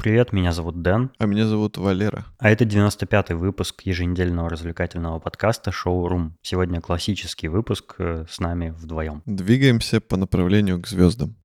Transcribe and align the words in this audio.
Привет, 0.00 0.32
меня 0.32 0.52
зовут 0.52 0.80
Дэн. 0.80 1.10
А 1.18 1.26
меня 1.26 1.46
зовут 1.46 1.76
Валера. 1.76 2.24
А 2.38 2.48
это 2.48 2.64
95-й 2.64 3.34
выпуск 3.34 3.82
еженедельного 3.82 4.48
развлекательного 4.48 5.18
подкаста 5.18 5.72
«Шоу 5.72 6.08
Рум». 6.08 6.38
Сегодня 6.40 6.80
классический 6.80 7.48
выпуск 7.48 7.96
э, 7.98 8.24
с 8.26 8.40
нами 8.40 8.70
вдвоем. 8.70 9.22
Двигаемся 9.26 10.00
по 10.00 10.16
направлению 10.16 10.80
к 10.80 10.86
звездам. 10.86 11.36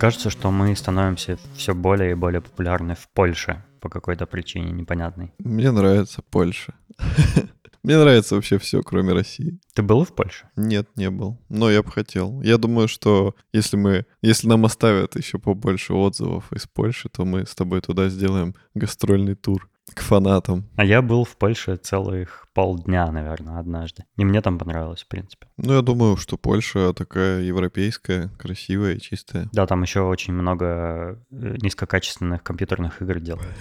Кажется, 0.00 0.30
что 0.30 0.50
мы 0.50 0.74
становимся 0.74 1.38
все 1.54 1.76
более 1.76 2.10
и 2.10 2.14
более 2.14 2.40
популярны 2.40 2.96
в 2.96 3.08
Польше 3.14 3.62
по 3.84 3.90
какой-то 3.90 4.24
причине 4.24 4.72
непонятной. 4.72 5.34
Мне 5.38 5.70
нравится 5.70 6.22
Польша. 6.30 6.72
Мне 7.82 7.98
нравится 7.98 8.34
вообще 8.34 8.56
все, 8.56 8.82
кроме 8.82 9.12
России. 9.12 9.58
Ты 9.74 9.82
был 9.82 10.04
в 10.04 10.14
Польше? 10.14 10.48
Нет, 10.56 10.88
не 10.96 11.10
был. 11.10 11.38
Но 11.50 11.70
я 11.70 11.82
бы 11.82 11.90
хотел. 11.90 12.40
Я 12.40 12.56
думаю, 12.56 12.88
что 12.88 13.34
если 13.52 13.76
мы, 13.76 14.06
если 14.22 14.48
нам 14.48 14.64
оставят 14.64 15.16
еще 15.16 15.38
побольше 15.38 15.92
отзывов 15.92 16.50
из 16.50 16.66
Польши, 16.66 17.10
то 17.10 17.26
мы 17.26 17.44
с 17.44 17.54
тобой 17.54 17.82
туда 17.82 18.08
сделаем 18.08 18.54
гастрольный 18.74 19.34
тур 19.34 19.68
к 19.92 20.00
фанатам. 20.00 20.64
А 20.76 20.84
я 20.84 21.02
был 21.02 21.24
в 21.24 21.36
Польше 21.36 21.76
целых 21.76 22.46
полдня, 22.54 23.10
наверное, 23.10 23.58
однажды. 23.58 24.04
И 24.16 24.24
мне 24.24 24.40
там 24.40 24.58
понравилось, 24.58 25.02
в 25.02 25.08
принципе. 25.08 25.46
Ну, 25.56 25.74
я 25.74 25.82
думаю, 25.82 26.16
что 26.16 26.36
Польша 26.36 26.92
такая 26.94 27.42
европейская, 27.42 28.28
красивая 28.38 28.98
чистая. 28.98 29.48
Да, 29.52 29.66
там 29.66 29.82
еще 29.82 30.00
очень 30.00 30.32
много 30.32 31.20
э, 31.30 31.56
низкокачественных 31.60 32.42
компьютерных 32.42 33.02
игр 33.02 33.20
делают. 33.20 33.54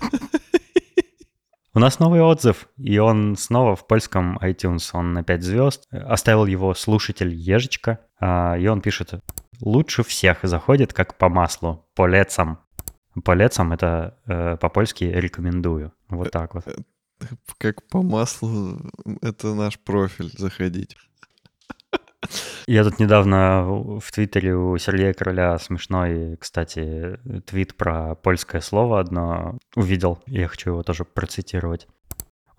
У 1.72 1.78
нас 1.78 2.00
новый 2.00 2.20
отзыв, 2.20 2.66
и 2.78 2.98
он 2.98 3.36
снова 3.36 3.76
в 3.76 3.86
польском 3.86 4.38
iTunes, 4.38 4.90
он 4.92 5.12
на 5.12 5.22
5 5.22 5.42
звезд. 5.42 5.86
Оставил 5.92 6.46
его 6.46 6.74
слушатель 6.74 7.32
Ежечка, 7.32 8.00
а, 8.18 8.56
и 8.58 8.66
он 8.66 8.80
пишет 8.80 9.14
«Лучше 9.60 10.02
всех 10.02 10.38
заходит 10.42 10.92
как 10.92 11.16
по 11.16 11.28
маслу, 11.28 11.86
по 11.94 12.08
лецам». 12.08 12.58
По 13.24 13.32
лецам 13.32 13.72
это 13.72 14.18
э, 14.26 14.56
по-польски 14.56 15.04
«рекомендую». 15.04 15.92
Вот 16.08 16.30
так 16.30 16.54
вот. 16.54 16.64
Как 17.58 17.86
по 17.88 18.02
маслу, 18.02 18.80
это 19.20 19.54
наш 19.54 19.78
профиль, 19.78 20.30
заходить. 20.36 20.96
Я 22.66 22.84
тут 22.84 22.98
недавно 22.98 23.64
в 23.98 24.12
Твиттере 24.12 24.54
у 24.54 24.78
Сергея 24.78 25.12
Короля 25.12 25.58
смешной, 25.58 26.36
кстати, 26.36 27.18
твит 27.46 27.76
про 27.76 28.14
польское 28.14 28.60
слово 28.60 29.00
одно 29.00 29.58
увидел. 29.74 30.22
Я 30.26 30.48
хочу 30.48 30.70
его 30.70 30.82
тоже 30.82 31.04
процитировать. 31.04 31.88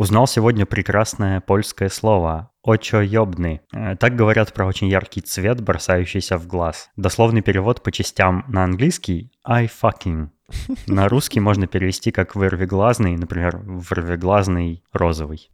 Узнал 0.01 0.25
сегодня 0.25 0.65
прекрасное 0.65 1.41
польское 1.41 1.87
слово 1.87 2.49
«очоёбный». 2.63 3.61
Э, 3.71 3.95
так 3.95 4.15
говорят 4.15 4.51
про 4.51 4.65
очень 4.65 4.87
яркий 4.87 5.21
цвет, 5.21 5.61
бросающийся 5.61 6.39
в 6.39 6.47
глаз. 6.47 6.89
Дословный 6.95 7.43
перевод 7.43 7.83
по 7.83 7.91
частям 7.91 8.43
на 8.47 8.63
английский 8.63 9.31
«I 9.45 9.67
fucking». 9.67 10.29
На 10.87 11.07
русский 11.07 11.39
можно 11.39 11.67
перевести 11.67 12.09
как 12.09 12.35
«вырвиглазный», 12.35 13.15
например, 13.15 13.57
«вырвиглазный 13.57 14.83
розовый». 14.91 15.51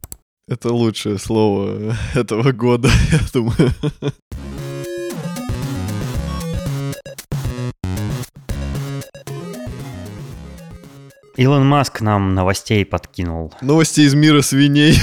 Это 0.48 0.72
лучшее 0.72 1.18
слово 1.18 1.94
этого 2.14 2.52
года, 2.52 2.88
я 3.12 3.18
думаю. 3.34 3.74
Илон 11.38 11.64
Маск 11.64 12.00
нам 12.00 12.34
новостей 12.34 12.84
подкинул. 12.84 13.54
Новости 13.60 14.00
из 14.00 14.12
мира 14.12 14.42
свиней. 14.42 14.98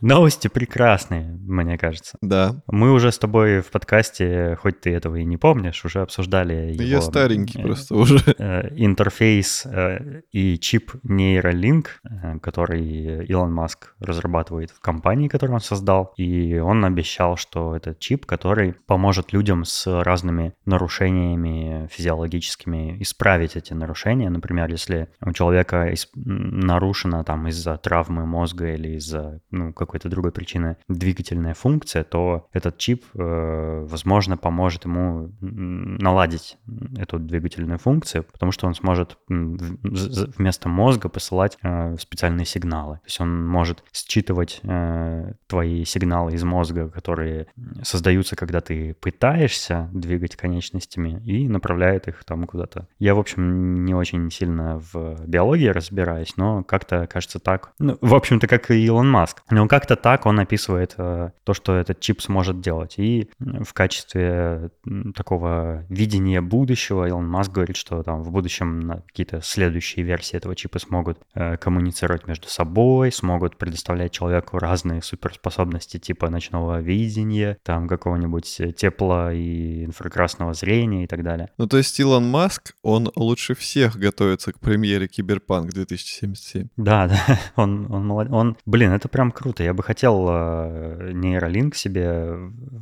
Новости 0.00 0.48
прекрасные, 0.48 1.38
мне 1.40 1.78
кажется. 1.78 2.18
Да. 2.20 2.62
Мы 2.66 2.92
уже 2.92 3.12
с 3.12 3.18
тобой 3.18 3.60
в 3.60 3.70
подкасте, 3.70 4.58
хоть 4.60 4.80
ты 4.80 4.92
этого 4.92 5.16
и 5.16 5.24
не 5.24 5.36
помнишь, 5.36 5.84
уже 5.84 6.02
обсуждали 6.02 6.72
его... 6.72 6.82
Я 6.82 7.00
старенький 7.00 7.62
просто 7.62 7.94
уже. 7.94 8.16
Э, 8.38 8.68
интерфейс 8.76 9.64
э, 9.66 10.20
и 10.30 10.58
чип 10.58 10.92
Neuralink, 11.04 11.86
э, 12.04 12.38
который 12.40 13.24
Илон 13.26 13.52
Маск 13.52 13.94
разрабатывает 13.98 14.70
в 14.70 14.80
компании, 14.80 15.28
которую 15.28 15.54
он 15.54 15.60
создал. 15.60 16.12
И 16.16 16.58
он 16.58 16.84
обещал, 16.84 17.36
что 17.36 17.74
это 17.74 17.94
чип, 17.94 18.26
который 18.26 18.74
поможет 18.86 19.32
людям 19.32 19.64
с 19.64 19.86
разными 20.02 20.52
нарушениями 20.66 21.88
физиологическими 21.90 23.02
исправить 23.02 23.56
эти 23.56 23.72
нарушения. 23.72 24.28
Например, 24.28 24.70
если 24.70 25.08
у 25.24 25.32
человека 25.32 25.92
нарушено 26.14 27.24
там 27.24 27.48
из-за 27.48 27.76
травмы 27.78 28.26
мозга 28.26 28.74
или 28.74 28.96
из-за 28.96 29.40
ну, 29.50 29.72
какой-то 29.86 30.08
другой 30.08 30.32
причины 30.32 30.76
двигательная 30.88 31.54
функция, 31.54 32.04
то 32.04 32.48
этот 32.52 32.78
чип, 32.78 33.04
э, 33.14 33.86
возможно, 33.88 34.36
поможет 34.36 34.84
ему 34.84 35.30
наладить 35.40 36.58
эту 36.98 37.18
двигательную 37.18 37.78
функцию, 37.78 38.24
потому 38.24 38.52
что 38.52 38.66
он 38.66 38.74
сможет 38.74 39.18
вместо 39.28 40.68
мозга 40.68 41.08
посылать 41.08 41.58
э, 41.62 41.96
специальные 41.98 42.46
сигналы. 42.46 42.96
То 42.96 43.06
есть 43.06 43.20
он 43.20 43.46
может 43.46 43.84
считывать 43.92 44.60
э, 44.62 45.32
твои 45.46 45.84
сигналы 45.84 46.34
из 46.34 46.44
мозга, 46.44 46.88
которые 46.88 47.46
создаются, 47.82 48.36
когда 48.36 48.60
ты 48.60 48.94
пытаешься 48.94 49.88
двигать 49.92 50.36
конечностями, 50.36 51.22
и 51.24 51.48
направляет 51.48 52.08
их 52.08 52.24
там 52.24 52.44
куда-то. 52.44 52.88
Я, 52.98 53.14
в 53.14 53.18
общем, 53.18 53.84
не 53.84 53.94
очень 53.94 54.30
сильно 54.30 54.82
в 54.92 55.26
биологии 55.26 55.68
разбираюсь, 55.68 56.36
но 56.36 56.62
как-то 56.64 57.06
кажется 57.06 57.38
так. 57.38 57.72
Ну, 57.78 57.98
в 58.00 58.14
общем-то, 58.14 58.46
как 58.46 58.70
и 58.70 58.84
Илон 58.84 59.10
Маск. 59.10 59.42
Но 59.50 59.66
как-то 59.76 59.96
так 59.96 60.24
он 60.24 60.40
описывает 60.40 60.94
э, 60.96 61.32
то, 61.44 61.52
что 61.52 61.76
этот 61.76 62.00
чип 62.00 62.22
сможет 62.22 62.62
делать. 62.62 62.94
И 62.96 63.28
в 63.38 63.74
качестве 63.74 64.70
такого 65.14 65.84
видения 65.90 66.40
будущего 66.40 67.06
Илон 67.06 67.28
Маск 67.28 67.52
говорит, 67.52 67.76
что 67.76 68.02
там 68.02 68.22
в 68.22 68.30
будущем 68.30 69.02
какие-то 69.06 69.42
следующие 69.42 70.02
версии 70.02 70.34
этого 70.34 70.56
чипа 70.56 70.78
смогут 70.78 71.18
э, 71.34 71.58
коммуницировать 71.58 72.26
между 72.26 72.48
собой, 72.48 73.12
смогут 73.12 73.58
предоставлять 73.58 74.12
человеку 74.12 74.58
разные 74.58 75.02
суперспособности 75.02 75.98
типа 75.98 76.30
ночного 76.30 76.80
видения, 76.80 77.58
там 77.62 77.86
какого-нибудь 77.86 78.76
тепла 78.76 79.30
и 79.34 79.84
инфракрасного 79.84 80.54
зрения 80.54 81.04
и 81.04 81.06
так 81.06 81.22
далее. 81.22 81.50
Ну 81.58 81.66
то 81.66 81.76
есть 81.76 82.00
Илон 82.00 82.30
Маск, 82.30 82.74
он 82.82 83.12
лучше 83.14 83.54
всех 83.54 83.98
готовится 83.98 84.54
к 84.54 84.58
премьере 84.58 85.06
Киберпанк 85.06 85.74
2077. 85.74 86.68
Да, 86.78 87.08
да, 87.08 87.38
он, 87.56 87.92
он, 87.92 88.10
он, 88.10 88.32
он, 88.32 88.56
блин, 88.64 88.92
это 88.92 89.08
прям 89.08 89.30
круто. 89.30 89.65
Я 89.66 89.74
бы 89.74 89.82
хотел 89.82 90.28
э, 90.30 91.10
нейролинк 91.12 91.74
себе 91.74 92.36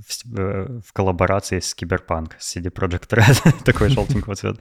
в, 0.06 0.38
э, 0.38 0.80
в 0.86 0.92
коллаборации 0.92 1.60
с 1.60 1.74
Киберпанк, 1.74 2.36
с 2.38 2.54
CD 2.54 2.70
Projekt 2.70 3.08
Red, 3.08 3.64
такой 3.64 3.88
желтенького 3.88 4.34
цвета. 4.34 4.60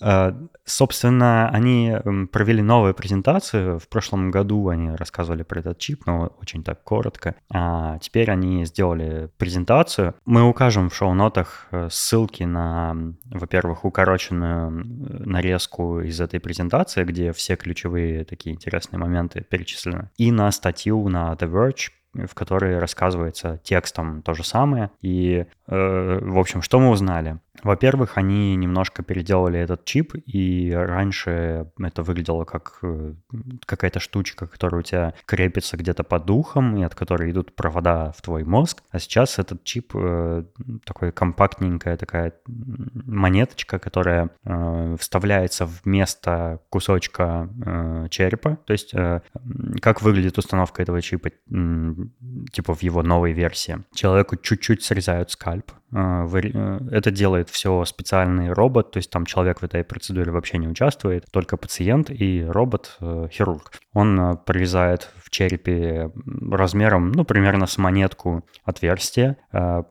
Э, 0.00 0.32
собственно, 0.64 1.48
они 1.48 1.96
провели 2.30 2.62
новую 2.62 2.94
презентацию. 2.94 3.80
В 3.80 3.88
прошлом 3.88 4.30
году 4.30 4.68
они 4.68 4.90
рассказывали 4.92 5.42
про 5.42 5.58
этот 5.58 5.78
чип, 5.78 6.06
но 6.06 6.32
очень 6.40 6.62
так 6.62 6.84
коротко. 6.84 7.34
А 7.52 7.98
теперь 7.98 8.30
они 8.30 8.64
сделали 8.64 9.28
презентацию. 9.36 10.14
Мы 10.24 10.42
укажем 10.48 10.88
в 10.88 10.94
шоу-нотах 10.94 11.68
ссылки 11.90 12.44
на, 12.44 12.94
во-первых, 13.24 13.84
укороченную 13.84 14.70
нарезку 14.70 16.00
из 16.00 16.20
этой 16.20 16.38
презентации, 16.38 17.02
где 17.02 17.32
все 17.32 17.56
ключевые 17.56 18.24
такие 18.24 18.54
интересные 18.54 19.00
моменты 19.00 19.40
перечислены, 19.40 20.10
и 20.16 20.30
на 20.30 20.52
статью 20.52 21.08
на 21.08 21.32
The 21.32 21.55
Verge, 21.56 21.90
в 22.26 22.34
которой 22.34 22.78
рассказывается 22.78 23.60
текстом 23.62 24.22
то 24.22 24.34
же 24.34 24.44
самое. 24.44 24.90
И, 25.00 25.46
э, 25.66 26.18
в 26.22 26.38
общем, 26.38 26.62
что 26.62 26.80
мы 26.80 26.90
узнали? 26.90 27.38
Во-первых, 27.62 28.18
они 28.18 28.56
немножко 28.56 29.02
переделали 29.02 29.58
этот 29.58 29.84
чип, 29.84 30.14
и 30.14 30.72
раньше 30.72 31.70
это 31.78 32.02
выглядело 32.02 32.44
как 32.44 32.78
э, 32.82 33.14
какая-то 33.64 34.00
штучка, 34.00 34.46
которая 34.46 34.80
у 34.80 34.82
тебя 34.82 35.14
крепится 35.24 35.76
где-то 35.76 36.04
под 36.04 36.26
духом, 36.26 36.76
и 36.76 36.82
от 36.82 36.94
которой 36.94 37.30
идут 37.30 37.54
провода 37.54 38.12
в 38.16 38.22
твой 38.22 38.44
мозг. 38.44 38.82
А 38.90 38.98
сейчас 38.98 39.38
этот 39.38 39.64
чип 39.64 39.92
э, 39.94 40.44
такой 40.84 41.12
компактненькая 41.12 41.96
такая 41.96 42.32
монеточка, 42.46 43.78
которая 43.78 44.30
э, 44.44 44.96
вставляется 44.98 45.66
вместо 45.66 46.60
кусочка 46.70 47.48
э, 47.64 48.06
черепа. 48.10 48.58
То 48.66 48.72
есть 48.72 48.94
э, 48.94 49.20
как 49.80 50.02
выглядит 50.02 50.38
установка 50.38 50.82
этого 50.82 51.02
чипа, 51.02 51.30
типа 52.52 52.74
в 52.74 52.82
его 52.82 53.02
новой 53.02 53.32
версии. 53.32 53.78
Человеку 53.94 54.36
чуть-чуть 54.36 54.82
срезают 54.82 55.30
скальп, 55.30 55.72
а, 55.92 56.26
э, 56.26 56.78
это 56.90 57.10
делает 57.10 57.48
все 57.48 57.84
специальный 57.84 58.52
робот, 58.52 58.90
то 58.90 58.98
есть 58.98 59.10
там 59.10 59.24
человек 59.24 59.60
в 59.60 59.64
этой 59.64 59.84
процедуре 59.84 60.32
вообще 60.32 60.58
не 60.58 60.68
участвует, 60.68 61.24
только 61.30 61.56
пациент 61.56 62.10
и 62.10 62.44
робот-хирург. 62.44 63.70
Э, 63.72 63.78
Он 63.92 64.20
э, 64.20 64.36
прорезает 64.36 65.10
в 65.26 65.30
черепе 65.30 66.12
размером, 66.52 67.10
ну, 67.10 67.24
примерно 67.24 67.66
с 67.66 67.78
монетку 67.78 68.44
отверстие. 68.64 69.36
А, 69.50 69.84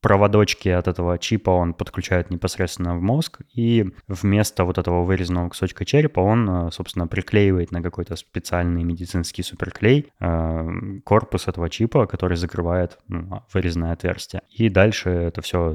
проводочки 0.00 0.68
от 0.68 0.86
этого 0.86 1.18
чипа 1.18 1.50
он 1.50 1.74
подключает 1.74 2.30
непосредственно 2.30 2.96
в 2.96 3.02
мозг, 3.02 3.40
и 3.52 3.90
вместо 4.06 4.64
вот 4.64 4.78
этого 4.78 5.02
вырезанного 5.02 5.48
кусочка 5.48 5.84
черепа 5.84 6.20
он, 6.20 6.48
а, 6.48 6.70
собственно, 6.70 7.08
приклеивает 7.08 7.72
на 7.72 7.82
какой-то 7.82 8.14
специальный 8.14 8.84
медицинский 8.84 9.42
суперклей 9.42 10.12
а, 10.20 10.68
корпус 11.04 11.48
этого 11.48 11.68
чипа, 11.68 12.06
который 12.06 12.36
закрывает 12.36 12.98
ну, 13.08 13.42
вырезанное 13.52 13.92
отверстие. 13.92 14.42
И 14.50 14.68
дальше 14.68 15.10
это 15.10 15.42
все 15.42 15.74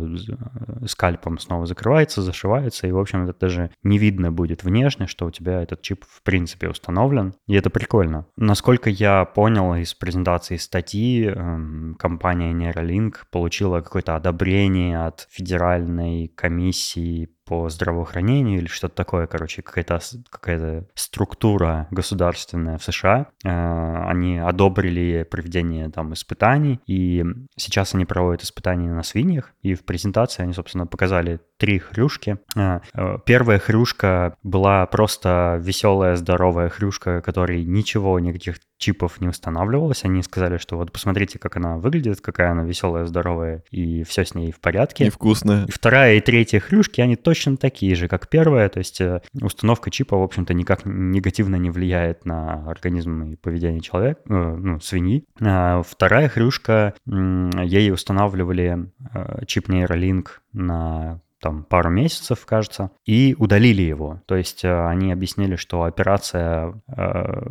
скальпом 0.88 1.38
снова 1.38 1.66
закрывается, 1.66 2.22
зашивается, 2.22 2.88
и, 2.88 2.92
в 2.92 2.98
общем, 2.98 3.24
это 3.24 3.38
даже 3.38 3.72
не 3.84 3.98
видно 3.98 4.32
будет 4.32 4.64
внешне, 4.64 5.06
что 5.06 5.26
у 5.26 5.32
тебя 5.32 5.62
этот 5.62 5.82
чип 5.82 6.06
в 6.08 6.24
принципе 6.24 6.70
установлен. 6.70 7.34
И 7.48 7.56
это 7.56 7.70
прикольно. 7.70 8.26
Насколько 8.38 8.69
я 8.90 9.26
понял 9.26 9.74
из 9.76 9.94
презентации 9.94 10.58
статьи, 10.58 11.26
эм, 11.26 11.96
компания 11.98 12.54
Neuralink 12.54 13.16
получила 13.32 13.82
какое-то 13.82 14.16
одобрение 14.16 15.06
от 15.06 15.28
Федеральной 15.32 16.28
комиссии 16.28 17.30
по 17.50 17.68
здравоохранению 17.68 18.60
или 18.60 18.68
что-то 18.68 18.94
такое, 18.94 19.26
короче, 19.26 19.64
какая-то 19.64 20.00
какая 20.30 20.86
структура 20.94 21.88
государственная 21.90 22.78
в 22.78 22.84
США. 22.84 23.26
Э, 23.44 24.06
они 24.08 24.38
одобрили 24.38 25.24
проведение 25.24 25.90
там 25.90 26.14
испытаний, 26.14 26.80
и 26.86 27.26
сейчас 27.56 27.96
они 27.96 28.06
проводят 28.06 28.44
испытания 28.44 28.94
на 28.94 29.02
свиньях, 29.02 29.52
и 29.64 29.74
в 29.74 29.84
презентации 29.84 30.44
они, 30.44 30.54
собственно, 30.54 30.86
показали 30.86 31.40
три 31.58 31.80
хрюшки. 31.80 32.38
Э, 32.56 32.82
э, 32.94 33.18
первая 33.26 33.58
хрюшка 33.58 34.36
была 34.44 34.86
просто 34.86 35.60
веселая, 35.60 36.18
здоровая 36.18 36.70
хрюшка, 36.70 37.20
которой 37.22 37.66
ничего, 37.66 38.20
никаких 38.20 38.58
чипов 38.80 39.22
не 39.22 39.28
устанавливалось. 39.28 40.04
Они 40.06 40.24
сказали, 40.24 40.58
что 40.58 40.78
вот 40.78 40.92
посмотрите, 40.92 41.38
как 41.38 41.58
она 41.58 41.78
выглядит, 41.78 42.22
какая 42.22 42.52
она 42.52 42.64
веселая, 42.64 43.06
здоровая, 43.06 43.64
и 43.70 44.04
все 44.04 44.26
с 44.26 44.34
ней 44.34 44.52
в 44.52 44.60
порядке. 44.60 45.08
И 45.08 45.10
вкусная. 45.10 45.66
И 45.66 45.72
вторая 45.72 46.16
и 46.16 46.22
третья 46.22 46.60
хрюшки, 46.60 47.02
они 47.02 47.16
точно 47.16 47.58
такие 47.58 47.96
же, 47.96 48.08
как 48.08 48.30
первая. 48.30 48.70
То 48.70 48.80
есть 48.80 49.00
э, 49.02 49.22
установка 49.40 49.92
чипа, 49.92 50.18
в 50.18 50.24
общем-то, 50.24 50.54
никак 50.54 50.82
негативно 50.86 51.58
не 51.58 51.70
влияет 51.70 52.26
на 52.26 52.70
организм 52.70 53.24
и 53.24 53.36
поведение 53.36 53.82
человека, 53.82 54.22
э, 54.28 54.56
ну, 54.56 54.80
свиньи. 54.80 55.26
А 55.42 55.84
вторая 55.84 56.30
хрюшка, 56.30 56.96
ей 57.06 57.92
устанавливали 57.92 58.90
э, 59.14 59.46
чип 59.46 59.68
нейролинк 59.68 60.42
на 60.54 61.22
там 61.40 61.64
пару 61.64 61.90
месяцев, 61.90 62.46
кажется, 62.46 62.92
и 63.06 63.36
удалили 63.38 63.82
его. 63.82 64.22
То 64.26 64.36
есть 64.36 64.64
э, 64.66 64.88
они 64.88 65.12
объяснили, 65.12 65.56
что 65.56 65.84
операция, 65.84 66.82
э, 66.96 67.42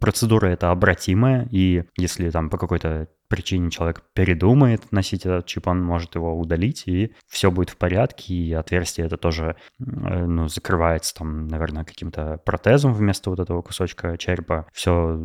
процедура 0.00 0.46
это 0.46 0.70
обратимая, 0.70 1.48
и 1.50 1.84
если 1.96 2.30
там 2.30 2.50
по 2.50 2.58
какой-то 2.58 3.08
причине 3.28 3.70
человек 3.70 4.02
передумает 4.14 4.90
носить 4.92 5.26
этот 5.26 5.46
чип, 5.46 5.68
он 5.68 5.82
может 5.82 6.14
его 6.14 6.38
удалить, 6.38 6.84
и 6.86 7.12
все 7.28 7.50
будет 7.50 7.70
в 7.70 7.76
порядке, 7.76 8.34
и 8.34 8.52
отверстие 8.52 9.06
это 9.06 9.16
тоже 9.16 9.56
э, 9.78 9.84
ну, 9.84 10.48
закрывается 10.48 11.14
там, 11.14 11.46
наверное, 11.48 11.84
каким-то 11.84 12.40
протезом 12.44 12.94
вместо 12.94 13.30
вот 13.30 13.40
этого 13.40 13.62
кусочка 13.62 14.16
черепа. 14.18 14.66
Все 14.72 15.20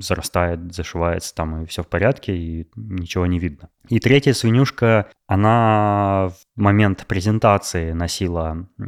зарастает, 0.00 0.74
зашивается 0.74 1.34
там, 1.34 1.62
и 1.62 1.66
все 1.66 1.82
в 1.82 1.88
порядке, 1.88 2.36
и 2.36 2.68
ничего 2.76 3.26
не 3.26 3.38
видно. 3.38 3.68
И 3.88 3.98
третья 4.00 4.32
свинюшка, 4.32 5.10
она 5.26 6.30
в 6.30 6.60
момент 6.60 7.06
презентации 7.06 7.92
носила 7.92 8.68
э, 8.78 8.84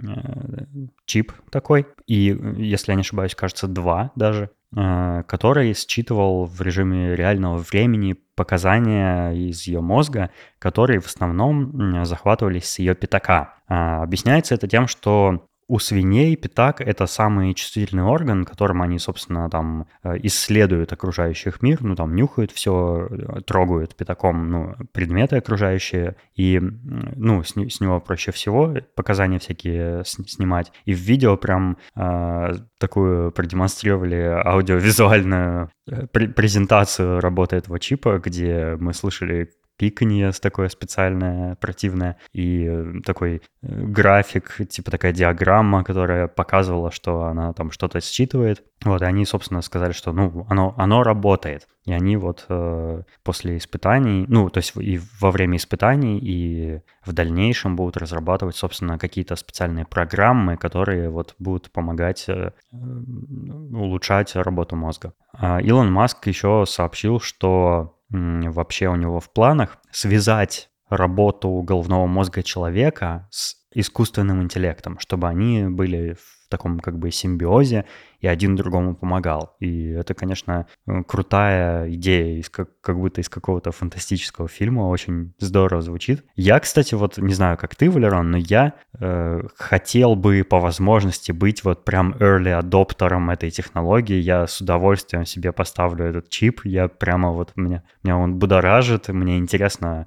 чип 1.04 1.32
такой, 1.50 1.86
и, 2.06 2.36
если 2.56 2.92
я 2.92 2.96
не 2.96 3.02
ошибаюсь, 3.02 3.34
кажется, 3.34 3.66
два 3.66 4.12
даже. 4.16 4.50
Э, 4.76 5.22
который 5.28 5.72
считывал 5.74 6.46
в 6.46 6.60
режиме 6.60 7.14
реального 7.14 7.58
времени 7.58 8.16
показания 8.34 9.30
из 9.30 9.66
ее 9.68 9.80
мозга, 9.80 10.30
которые 10.58 10.98
в 11.00 11.06
основном 11.06 12.04
захватывались 12.04 12.64
с 12.64 12.78
ее 12.80 12.96
пятака. 12.96 13.54
А, 13.68 14.02
объясняется 14.02 14.54
это 14.54 14.66
тем, 14.66 14.88
что 14.88 15.46
у 15.66 15.78
свиней 15.78 16.36
пятак— 16.36 16.80
это 16.82 17.06
самый 17.06 17.54
чувствительный 17.54 18.02
орган, 18.02 18.44
которым 18.44 18.82
они, 18.82 18.98
собственно, 18.98 19.48
там 19.48 19.86
э, 20.02 20.16
исследуют 20.22 20.92
окружающих 20.92 21.62
мир, 21.62 21.82
ну, 21.82 21.94
там 21.96 22.14
нюхают 22.14 22.52
все, 22.52 23.08
э, 23.10 23.40
трогают 23.42 23.96
пятаком, 23.96 24.50
ну, 24.50 24.74
предметы 24.92 25.36
окружающие, 25.36 26.16
и, 26.34 26.60
ну, 26.60 27.42
с, 27.42 27.54
с 27.54 27.80
него 27.80 28.00
проще 28.00 28.32
всего 28.32 28.74
показания 28.94 29.38
всякие 29.38 30.04
снимать. 30.04 30.72
И 30.84 30.94
в 30.94 30.98
видео 30.98 31.36
прям 31.36 31.78
э, 31.96 32.52
такую 32.78 33.32
продемонстрировали 33.32 34.42
аудиовизуальную 34.44 35.70
э, 35.86 36.06
презентацию 36.06 37.20
работы 37.20 37.56
этого 37.56 37.80
чипа, 37.80 38.20
где 38.22 38.76
мы 38.78 38.92
слышали 38.92 39.50
пиканье 39.76 40.30
такое 40.32 40.68
специальное, 40.68 41.56
противное, 41.56 42.16
и 42.32 42.66
э, 42.68 43.00
такой 43.04 43.36
э, 43.36 43.40
график, 43.62 44.56
типа 44.68 44.90
такая 44.90 45.12
диаграмма, 45.12 45.84
которая 45.84 46.28
показывала, 46.28 46.90
что 46.90 47.22
она 47.24 47.52
там 47.52 47.70
что-то 47.70 48.00
считывает. 48.00 48.62
Вот, 48.84 49.02
и 49.02 49.04
они, 49.04 49.24
собственно, 49.24 49.62
сказали, 49.62 49.92
что, 49.92 50.12
ну, 50.12 50.46
оно, 50.48 50.74
оно 50.76 51.02
работает. 51.02 51.66
И 51.86 51.92
они 51.92 52.16
вот 52.16 52.46
э, 52.48 53.02
после 53.22 53.56
испытаний, 53.56 54.26
ну, 54.28 54.48
то 54.50 54.58
есть 54.58 54.72
и 54.76 55.00
во 55.20 55.30
время 55.30 55.56
испытаний, 55.56 56.18
и 56.18 56.80
в 57.04 57.12
дальнейшем 57.12 57.76
будут 57.76 57.96
разрабатывать, 57.96 58.56
собственно, 58.56 58.98
какие-то 58.98 59.36
специальные 59.36 59.86
программы, 59.86 60.56
которые 60.56 61.10
вот 61.10 61.34
будут 61.38 61.70
помогать 61.70 62.24
э, 62.28 62.52
улучшать 62.72 64.34
работу 64.36 64.76
мозга. 64.76 65.14
А 65.32 65.60
Илон 65.60 65.92
Маск 65.92 66.26
еще 66.26 66.64
сообщил, 66.66 67.20
что 67.20 67.98
вообще 68.10 68.88
у 68.88 68.96
него 68.96 69.20
в 69.20 69.32
планах 69.32 69.78
связать 69.90 70.70
работу 70.88 71.50
головного 71.62 72.06
мозга 72.06 72.42
человека 72.42 73.28
с 73.30 73.56
искусственным 73.74 74.42
интеллектом, 74.42 74.98
чтобы 74.98 75.28
они 75.28 75.64
были 75.68 76.16
таком 76.56 76.80
как 76.80 76.98
бы 76.98 77.10
симбиозе, 77.10 77.84
и 78.24 78.26
один 78.26 78.56
другому 78.56 78.94
помогал. 78.94 79.54
И 79.60 79.88
это, 79.88 80.14
конечно, 80.14 80.66
э, 80.86 81.02
крутая 81.06 81.90
идея, 81.90 82.40
из 82.40 82.48
как, 82.48 82.68
как 82.80 82.96
будто 82.98 83.20
из 83.20 83.28
какого-то 83.28 83.70
фантастического 83.70 84.48
фильма, 84.48 84.88
очень 84.88 85.34
здорово 85.38 85.82
звучит. 85.82 86.24
Я, 86.34 86.58
кстати, 86.60 86.94
вот 86.94 87.18
не 87.18 87.34
знаю, 87.34 87.58
как 87.58 87.74
ты, 87.74 87.90
Валерон, 87.90 88.30
но 88.30 88.38
я 88.38 88.72
э, 88.98 89.42
хотел 89.56 90.14
бы 90.14 90.42
по 90.48 90.60
возможности 90.60 91.32
быть 91.32 91.64
вот 91.64 91.84
прям 91.84 92.14
early 92.14 92.52
адоптером 92.52 93.30
этой 93.30 93.50
технологии. 93.50 94.16
Я 94.16 94.46
с 94.46 94.60
удовольствием 94.60 95.26
себе 95.26 95.52
поставлю 95.52 96.06
этот 96.06 96.30
чип. 96.30 96.62
Я 96.64 96.88
прямо 96.88 97.30
вот 97.30 97.52
меня, 97.56 97.82
меня 98.02 98.16
он 98.16 98.38
будоражит, 98.38 99.08
мне 99.08 99.36
интересно, 99.36 100.06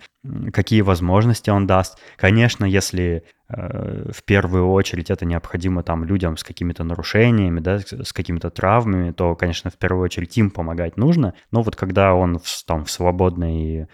какие 0.53 0.81
возможности 0.81 1.49
он 1.49 1.67
даст. 1.67 1.99
Конечно, 2.15 2.65
если 2.65 3.23
э, 3.49 4.11
в 4.11 4.23
первую 4.23 4.69
очередь 4.71 5.11
это 5.11 5.25
необходимо 5.25 5.83
там 5.83 6.03
людям 6.03 6.36
с 6.37 6.43
какими-то 6.43 6.83
нарушениями, 6.83 7.59
да, 7.59 7.79
с 7.79 8.13
какими-то 8.13 8.49
травмами, 8.49 9.11
то, 9.11 9.35
конечно, 9.35 9.69
в 9.69 9.77
первую 9.77 10.03
очередь 10.03 10.37
им 10.37 10.49
помогать 10.51 10.97
нужно. 10.97 11.33
Но 11.51 11.61
вот 11.61 11.75
когда 11.75 12.13
он 12.13 12.39
в, 12.39 12.65
там 12.65 12.85
в 12.85 12.91
свободной 12.91 13.87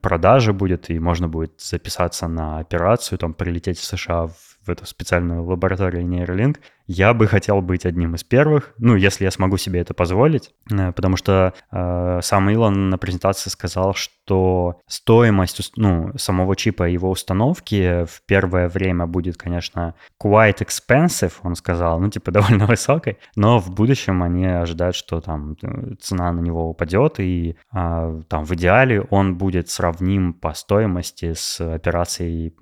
продаже 0.00 0.52
будет, 0.52 0.90
и 0.90 0.98
можно 0.98 1.28
будет 1.28 1.60
записаться 1.60 2.28
на 2.28 2.58
операцию, 2.58 3.18
там 3.18 3.34
прилететь 3.34 3.78
в 3.78 3.84
США 3.84 4.26
в 4.26 4.56
в 4.66 4.70
эту 4.70 4.86
специальную 4.86 5.44
лабораторию 5.44 6.04
Neuralink, 6.04 6.56
я 6.86 7.14
бы 7.14 7.26
хотел 7.26 7.60
быть 7.60 7.84
одним 7.84 8.14
из 8.14 8.24
первых, 8.24 8.74
ну, 8.78 8.94
если 8.96 9.24
я 9.24 9.30
смогу 9.30 9.56
себе 9.56 9.80
это 9.80 9.94
позволить, 9.94 10.52
э, 10.70 10.92
потому 10.92 11.16
что 11.16 11.52
э, 11.70 12.20
сам 12.22 12.50
Илон 12.50 12.90
на 12.90 12.98
презентации 12.98 13.50
сказал, 13.50 13.94
что 13.94 14.80
стоимость 14.86 15.72
ну, 15.76 16.12
самого 16.16 16.54
чипа 16.56 16.88
и 16.88 16.92
его 16.92 17.10
установки 17.10 18.04
в 18.04 18.22
первое 18.26 18.68
время 18.68 19.06
будет, 19.06 19.36
конечно, 19.36 19.94
quite 20.22 20.58
expensive, 20.58 21.32
он 21.42 21.56
сказал, 21.56 22.00
ну, 22.00 22.08
типа, 22.08 22.30
довольно 22.36 22.66
высокой, 22.66 23.18
но 23.34 23.58
в 23.58 23.70
будущем 23.74 24.22
они 24.22 24.46
ожидают, 24.46 24.96
что 24.96 25.20
там 25.20 25.56
э, 25.62 25.94
цена 26.00 26.32
на 26.32 26.40
него 26.40 26.68
упадет, 26.68 27.18
и 27.18 27.56
э, 27.72 28.22
там 28.28 28.44
в 28.44 28.52
идеале 28.54 29.00
он 29.10 29.36
будет 29.36 29.68
сравним 29.68 30.34
по 30.34 30.54
стоимости 30.54 31.32
с 31.34 31.60
операцией 31.60 32.54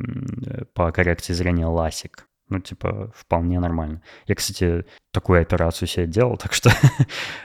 по 0.75 0.91
коррекции 0.93 1.33
зрения 1.33 1.67
LASIK. 1.67 2.25
Ну, 2.55 2.61
типа, 2.61 3.13
вполне 3.17 3.59
нормально. 3.59 4.01
Я, 4.29 4.37
кстати, 4.37 4.85
такую 5.11 5.43
операцию 5.43 5.89
себе 5.89 6.07
делал, 6.07 6.37
так 6.43 6.53
что 6.53 6.71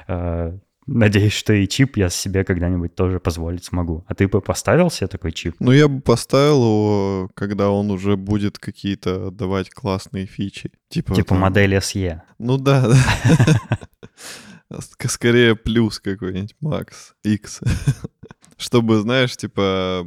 э, 0.08 0.58
надеюсь, 0.86 1.34
что 1.34 1.52
и 1.54 1.68
чип 1.68 1.98
я 1.98 2.10
себе 2.10 2.44
когда-нибудь 2.44 2.94
тоже 2.94 3.20
позволить 3.20 3.66
смогу. 3.66 4.06
А 4.08 4.14
ты 4.14 4.28
бы 4.28 4.40
поставил 4.40 4.92
себе 4.92 5.08
такой 5.08 5.32
чип? 5.32 5.56
Ну, 5.60 5.72
я 5.72 5.88
бы 5.88 6.00
поставил 6.00 6.58
его, 6.58 7.32
когда 7.34 7.72
он 7.72 7.90
уже 7.90 8.18
будет 8.18 8.60
какие-то 8.60 9.32
давать 9.32 9.72
классные 9.72 10.28
фичи. 10.28 10.72
Типа, 10.90 11.16
типа 11.16 11.30
там... 11.30 11.40
модель 11.40 11.74
SE. 11.78 12.22
Ну 12.38 12.58
да, 12.58 12.88
да. 12.88 14.80
Скорее 15.08 15.56
плюс 15.56 16.00
какой-нибудь, 16.00 16.56
Макс, 16.62 17.16
X. 17.24 17.62
Чтобы, 18.58 19.00
знаешь, 19.00 19.36
типа, 19.36 20.06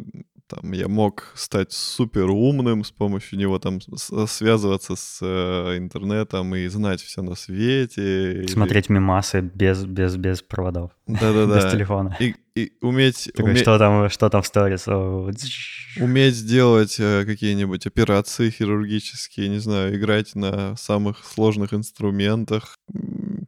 там 0.54 0.72
я 0.72 0.88
мог 0.88 1.32
стать 1.34 1.72
супер 1.72 2.30
умным 2.30 2.84
с 2.84 2.90
помощью 2.90 3.38
него 3.38 3.58
там 3.58 3.80
связываться 3.80 4.96
с 4.96 5.18
э, 5.22 5.78
интернетом 5.78 6.54
и 6.54 6.66
знать 6.68 7.00
все 7.00 7.22
на 7.22 7.34
свете. 7.34 8.46
Смотреть 8.48 8.86
или... 8.86 8.94
мемасы 8.94 9.40
без, 9.40 9.84
без, 9.84 10.16
без 10.16 10.42
проводов. 10.42 10.90
Да-да-да. 11.06 11.56
Без 11.56 11.72
телефона. 11.72 12.16
И, 12.20 12.34
и 12.54 12.72
уметь... 12.80 13.30
Такой, 13.34 13.52
уме... 13.52 13.60
что, 13.60 13.78
там, 13.78 14.10
что 14.10 14.28
там 14.28 14.42
в 14.42 14.46
сторис? 14.46 14.86
Уметь 14.86 16.34
сделать 16.34 16.96
э, 16.98 17.24
какие-нибудь 17.24 17.86
операции 17.86 18.50
хирургические, 18.50 19.48
не 19.48 19.58
знаю, 19.58 19.96
играть 19.96 20.34
на 20.34 20.76
самых 20.76 21.24
сложных 21.24 21.74
инструментах, 21.74 22.76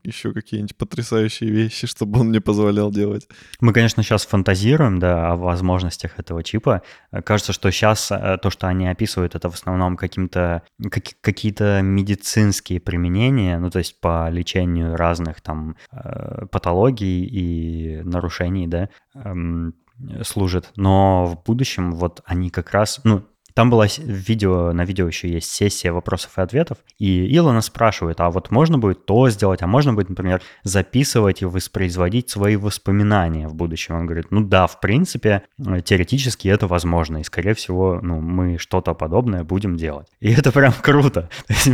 еще 0.05 0.33
какие-нибудь 0.33 0.77
потрясающие 0.77 1.51
вещи, 1.51 1.87
чтобы 1.89 2.21
он 2.21 2.29
мне 2.29 2.41
позволял 2.41 2.91
делать. 2.91 3.29
Мы, 3.61 3.73
конечно, 3.73 4.03
сейчас 4.03 4.27
фантазируем, 4.27 4.99
да, 4.99 5.33
о 5.33 5.37
возможностях 5.37 6.19
этого 6.19 6.43
чипа. 6.43 6.83
Кажется, 7.25 7.53
что 7.53 7.71
сейчас 7.71 8.11
э, 8.11 8.39
то, 8.41 8.51
что 8.51 8.69
они 8.69 8.87
описывают, 8.87 9.35
это 9.35 9.51
в 9.51 9.55
основном 9.55 9.97
каким-то, 9.97 10.63
как, 10.91 11.05
какие-то 11.21 11.81
медицинские 11.83 12.81
применения, 12.81 13.59
ну, 13.59 13.71
то 13.71 13.79
есть 13.79 14.01
по 14.01 14.29
лечению 14.31 14.97
разных 14.97 15.41
там 15.41 15.77
э, 15.93 16.47
патологий 16.51 17.25
и 17.25 18.03
нарушений, 18.03 18.67
да, 18.67 18.89
эм, 19.15 19.75
служит. 20.23 20.73
Но 20.77 21.27
в 21.27 21.43
будущем 21.45 21.93
вот 21.93 22.21
они 22.25 22.51
как 22.51 22.73
раз, 22.73 23.01
ну, 23.05 23.25
там 23.55 23.71
было 23.71 23.87
видео, 23.99 24.73
на 24.73 24.85
видео 24.85 25.07
еще 25.07 25.29
есть 25.29 25.51
сессия 25.51 25.93
вопросов 25.93 26.39
и 26.39 26.41
ответов, 26.41 26.79
и 26.99 27.37
Илона 27.37 27.61
спрашивает, 27.61 28.21
а 28.21 28.31
вот 28.31 28.51
можно 28.51 28.79
будет 28.79 29.07
то 29.07 29.29
сделать, 29.31 29.63
а 29.63 29.69
можно 29.69 29.95
будет, 29.95 30.09
например, 30.09 30.43
записывать 30.65 31.43
и 31.43 31.45
воспроизводить 31.45 32.29
свои 32.31 32.57
воспоминания 32.57 33.47
в 33.47 33.55
будущем? 33.55 33.95
Он 33.95 34.07
говорит, 34.07 34.27
ну 34.31 34.41
да, 34.41 34.67
в 34.67 34.81
принципе, 34.81 35.43
э, 35.65 35.81
теоретически 35.83 36.49
это 36.49 36.67
возможно, 36.67 37.19
и, 37.19 37.25
скорее 37.25 37.55
всего, 37.55 38.01
ну, 38.03 38.21
мы 38.21 38.59
что-то 38.59 38.93
подобное 38.95 39.45
будем 39.45 39.77
делать. 39.77 40.09
И 40.21 40.33
это 40.33 40.53
прям 40.53 40.73
круто. 40.73 41.31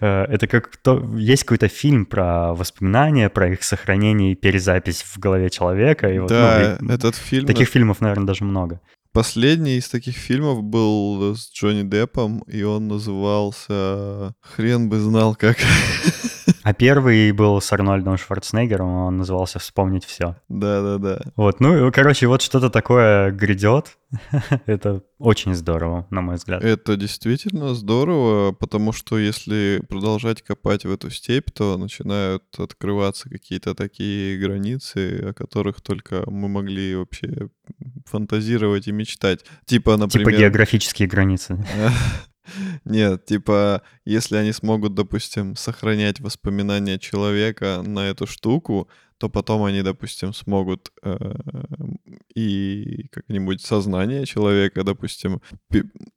Э, 0.00 0.24
это 0.24 0.46
как 0.46 0.76
то, 0.76 1.02
есть 1.16 1.44
какой-то 1.44 1.68
фильм 1.68 2.06
про 2.06 2.54
воспоминания, 2.54 3.28
про 3.28 3.52
их 3.52 3.62
сохранение 3.62 4.32
и 4.32 4.34
перезапись 4.34 5.02
в 5.02 5.18
голове 5.18 5.50
человека. 5.50 6.08
И 6.08 6.18
вот, 6.18 6.28
да, 6.28 6.78
ну, 6.80 6.92
этот 6.92 7.16
фильм... 7.16 7.46
Таких 7.46 7.68
фильмов, 7.68 8.00
наверное, 8.00 8.26
даже 8.26 8.44
много. 8.44 8.80
Последний 9.12 9.76
из 9.76 9.88
таких 9.88 10.16
фильмов 10.16 10.62
был 10.62 11.34
с 11.34 11.50
Джонни 11.52 11.82
Деппом, 11.82 12.40
и 12.42 12.62
он 12.62 12.86
назывался 12.86 14.34
«Хрен 14.40 14.88
бы 14.88 14.98
знал 15.00 15.34
как». 15.34 15.56
А 16.62 16.74
первый 16.74 17.32
был 17.32 17.60
с 17.60 17.72
Арнольдом 17.72 18.18
Шварценеггером, 18.18 18.88
он 18.88 19.16
назывался 19.16 19.58
«Вспомнить 19.58 20.04
все». 20.04 20.36
Да-да-да. 20.48 21.20
Вот, 21.36 21.58
ну, 21.58 21.90
короче, 21.90 22.26
вот 22.26 22.42
что-то 22.42 22.68
такое 22.68 23.30
грядет. 23.30 23.96
Это 24.66 25.02
очень 25.18 25.54
здорово, 25.54 26.06
на 26.10 26.20
мой 26.20 26.36
взгляд. 26.36 26.62
Это 26.62 26.96
действительно 26.96 27.74
здорово, 27.74 28.52
потому 28.52 28.92
что 28.92 29.18
если 29.18 29.82
продолжать 29.88 30.42
копать 30.42 30.84
в 30.84 30.92
эту 30.92 31.10
степь, 31.10 31.50
то 31.50 31.78
начинают 31.78 32.44
открываться 32.58 33.30
какие-то 33.30 33.74
такие 33.74 34.38
границы, 34.38 35.30
о 35.30 35.32
которых 35.32 35.80
только 35.80 36.24
мы 36.28 36.48
могли 36.48 36.96
вообще 36.96 37.48
фантазировать 38.10 38.88
и 38.88 38.92
мечтать. 38.92 39.44
Типа, 39.64 39.96
например... 39.96 40.28
Типа 40.28 40.38
географические 40.38 41.08
границы. 41.08 41.64
Нет, 42.84 43.26
типа, 43.26 43.82
если 44.04 44.36
они 44.36 44.52
смогут, 44.52 44.94
допустим, 44.94 45.56
сохранять 45.56 46.20
воспоминания 46.20 46.98
человека 46.98 47.82
на 47.86 48.08
эту 48.08 48.26
штуку, 48.26 48.88
то 49.20 49.28
потом 49.28 49.64
они, 49.64 49.82
допустим, 49.82 50.32
смогут 50.32 50.90
э, 51.02 51.16
и 52.34 53.06
как-нибудь 53.12 53.60
сознание 53.60 54.24
человека, 54.24 54.82
допустим, 54.82 55.42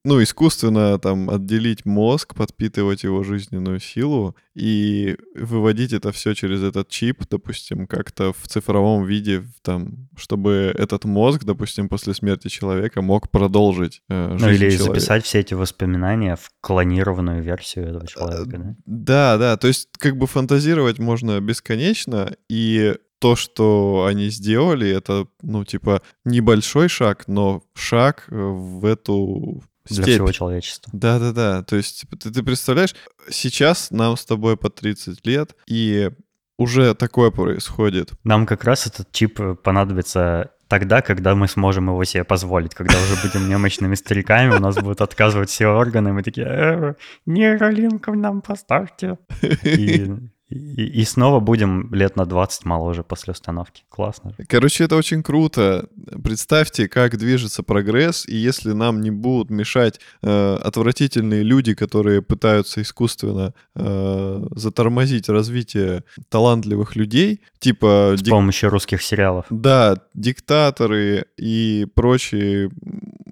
ну, 0.06 0.24
искусственно 0.24 0.98
там 1.00 1.30
отделить 1.30 1.86
мозг, 1.86 2.34
подпитывать 2.34 3.04
его 3.04 3.24
жизненную 3.24 3.82
силу 3.82 4.38
и 4.56 5.18
выводить 5.36 5.92
это 5.92 6.14
все 6.14 6.34
через 6.34 6.64
этот 6.64 6.88
чип, 6.88 7.24
допустим, 7.30 7.88
как-то 7.88 8.32
в 8.32 8.48
цифровом 8.48 9.06
виде, 9.06 9.44
там, 9.64 10.08
чтобы 10.16 10.74
этот 10.78 11.04
мозг, 11.04 11.44
допустим, 11.44 11.90
после 11.90 12.14
смерти 12.14 12.48
человека 12.48 13.02
мог 13.02 13.30
продолжить 13.32 14.02
э, 14.10 14.38
жизнь 14.38 14.46
Ну, 14.46 14.50
или 14.52 14.70
человека. 14.70 14.84
записать 14.84 15.26
все 15.26 15.40
эти 15.40 15.54
воспоминания 15.56 16.38
в 16.38 16.50
клонированную 16.62 17.44
версию 17.44 17.88
этого 17.90 18.08
человека, 18.08 18.58
да? 18.58 18.76
Да, 18.86 19.38
да, 19.38 19.58
то 19.58 19.68
есть 19.68 19.90
как 19.98 20.18
бы 20.18 20.26
фантазировать 20.26 21.00
можно 21.00 21.42
бесконечно, 21.42 22.32
и 22.50 22.93
то, 23.24 23.38
что 23.38 24.06
они 24.06 24.28
сделали, 24.28 24.90
это, 24.90 25.28
ну, 25.42 25.64
типа, 25.64 26.02
небольшой 26.26 26.90
шаг, 26.90 27.24
но 27.28 27.64
шаг 27.74 28.26
э, 28.30 28.36
в 28.36 28.84
эту 28.84 29.64
для 29.86 30.04
степь. 30.04 30.16
всего 30.16 30.32
человечества. 30.34 30.92
Да-да-да. 30.94 31.64
То 31.64 31.78
есть 31.78 32.04
ты, 32.20 32.32
ты 32.32 32.44
представляешь, 32.44 32.94
сейчас 33.30 33.92
нам 33.92 34.18
с 34.18 34.26
тобой 34.26 34.58
по 34.58 34.70
30 34.70 35.26
лет, 35.26 35.56
и 35.68 36.12
уже 36.58 36.94
такое 36.96 37.32
происходит. 37.32 38.12
Нам 38.26 38.46
как 38.46 38.66
раз 38.66 38.88
этот 38.88 39.10
чип 39.14 39.40
понадобится 39.64 40.52
тогда, 40.68 41.02
когда 41.02 41.34
мы 41.34 41.48
сможем 41.48 41.88
его 41.88 42.04
себе 42.04 42.26
позволить, 42.26 42.76
когда 42.76 42.96
уже 42.96 43.16
будем 43.26 43.48
немощными 43.48 43.96
стариками, 43.96 44.54
у 44.54 44.60
нас 44.60 44.76
будут 44.76 45.00
отказывать 45.00 45.50
все 45.50 45.68
органы, 45.68 46.12
мы 46.12 46.24
такие, 46.24 46.46
э, 46.46 46.94
нейролинков 47.26 48.18
нам 48.18 48.42
поставьте. 48.42 49.18
И 49.64 50.12
и, 50.54 51.02
и 51.02 51.06
снова 51.06 51.40
будем 51.40 51.94
лет 51.94 52.16
на 52.16 52.26
20 52.26 52.66
моложе 52.66 53.04
после 53.04 53.32
установки. 53.32 53.84
Классно. 53.90 54.34
Короче, 54.48 54.86
это 54.86 54.96
очень 54.96 55.24
круто. 55.24 55.88
Представьте, 56.24 56.88
как 56.88 57.18
движется 57.18 57.64
прогресс, 57.64 58.26
и 58.28 58.36
если 58.36 58.72
нам 58.72 59.02
не 59.02 59.12
будут 59.12 59.50
мешать 59.50 60.00
э, 60.22 60.56
отвратительные 60.56 61.44
люди, 61.44 61.74
которые 61.74 62.22
пытаются 62.22 62.82
искусственно 62.82 63.54
э, 63.76 64.48
затормозить 64.56 65.30
развитие 65.30 66.04
талантливых 66.30 66.96
людей, 66.96 67.42
типа... 67.60 68.16
С 68.18 68.22
дик... 68.22 68.32
помощью 68.32 68.70
русских 68.70 69.02
сериалов. 69.02 69.46
Да, 69.50 69.98
диктаторы 70.14 71.26
и 71.38 71.88
прочие 71.96 72.70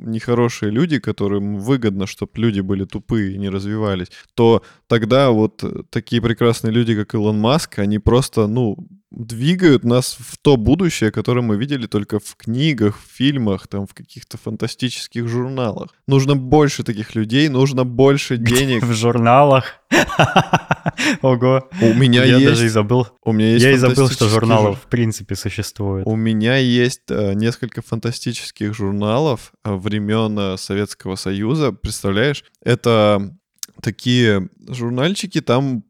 нехорошие 0.01 0.71
люди, 0.71 0.99
которым 0.99 1.57
выгодно, 1.57 2.07
чтобы 2.07 2.31
люди 2.35 2.61
были 2.61 2.85
тупые 2.85 3.33
и 3.33 3.37
не 3.37 3.49
развивались, 3.49 4.11
то 4.35 4.63
тогда 4.87 5.31
вот 5.31 5.63
такие 5.89 6.21
прекрасные 6.21 6.71
люди, 6.71 6.95
как 6.95 7.13
Илон 7.13 7.39
Маск, 7.39 7.79
они 7.79 7.99
просто, 7.99 8.47
ну, 8.47 8.77
двигают 9.11 9.83
нас 9.83 10.17
в 10.17 10.37
то 10.37 10.55
будущее, 10.55 11.11
которое 11.11 11.41
мы 11.41 11.57
видели 11.57 11.85
только 11.85 12.19
в 12.19 12.35
книгах, 12.37 12.97
в 12.97 13.15
фильмах, 13.15 13.67
там, 13.67 13.85
в 13.85 13.93
каких-то 13.93 14.37
фантастических 14.37 15.27
журналах. 15.27 15.89
Нужно 16.07 16.35
больше 16.35 16.83
таких 16.83 17.13
людей, 17.13 17.49
нужно 17.49 17.83
больше 17.83 18.37
денег. 18.37 18.83
В 18.83 18.93
журналах? 18.93 19.81
Ого. 21.21 21.69
У 21.81 21.93
меня 21.93 22.23
Я 22.23 22.37
есть... 22.37 22.45
даже 22.45 22.65
и 22.65 22.69
забыл. 22.69 23.07
У 23.23 23.33
меня 23.33 23.51
есть 23.51 23.65
Я 23.65 23.71
и 23.71 23.77
забыл, 23.77 24.09
что 24.09 24.29
журналов 24.29 24.79
в 24.83 24.87
принципе 24.87 25.35
существует. 25.35 26.07
У 26.07 26.15
меня 26.15 26.55
есть 26.55 27.01
э, 27.09 27.33
несколько 27.33 27.81
фантастических 27.81 28.73
журналов 28.73 29.51
э, 29.63 29.73
времен 29.73 30.37
э, 30.39 30.57
Советского 30.57 31.15
Союза. 31.15 31.73
Представляешь? 31.73 32.45
Это 32.63 33.35
такие 33.81 34.49
журнальчики, 34.69 35.41
там 35.41 35.83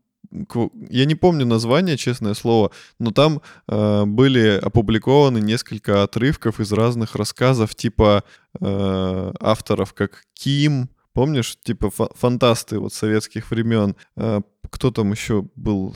я 0.90 1.06
не 1.06 1.16
помню 1.16 1.46
название, 1.46 1.98
честное 1.98 2.34
слово, 2.34 2.72
но 3.00 3.12
там 3.12 3.42
э, 3.68 4.06
были 4.06 4.60
опубликованы 4.62 5.40
несколько 5.40 6.04
отрывков 6.04 6.60
из 6.60 6.72
разных 6.72 7.16
рассказов 7.16 7.76
типа 7.76 8.24
э, 8.60 9.34
авторов, 9.40 9.94
как 9.94 10.24
Ким, 10.34 10.90
помнишь, 11.14 11.58
типа 11.64 11.92
фантасты 12.16 12.80
вот 12.80 12.94
советских 12.94 13.52
времен. 13.52 13.96
Э, 14.16 14.42
кто 14.70 14.92
там 14.92 15.12
еще 15.12 15.46
был? 15.56 15.96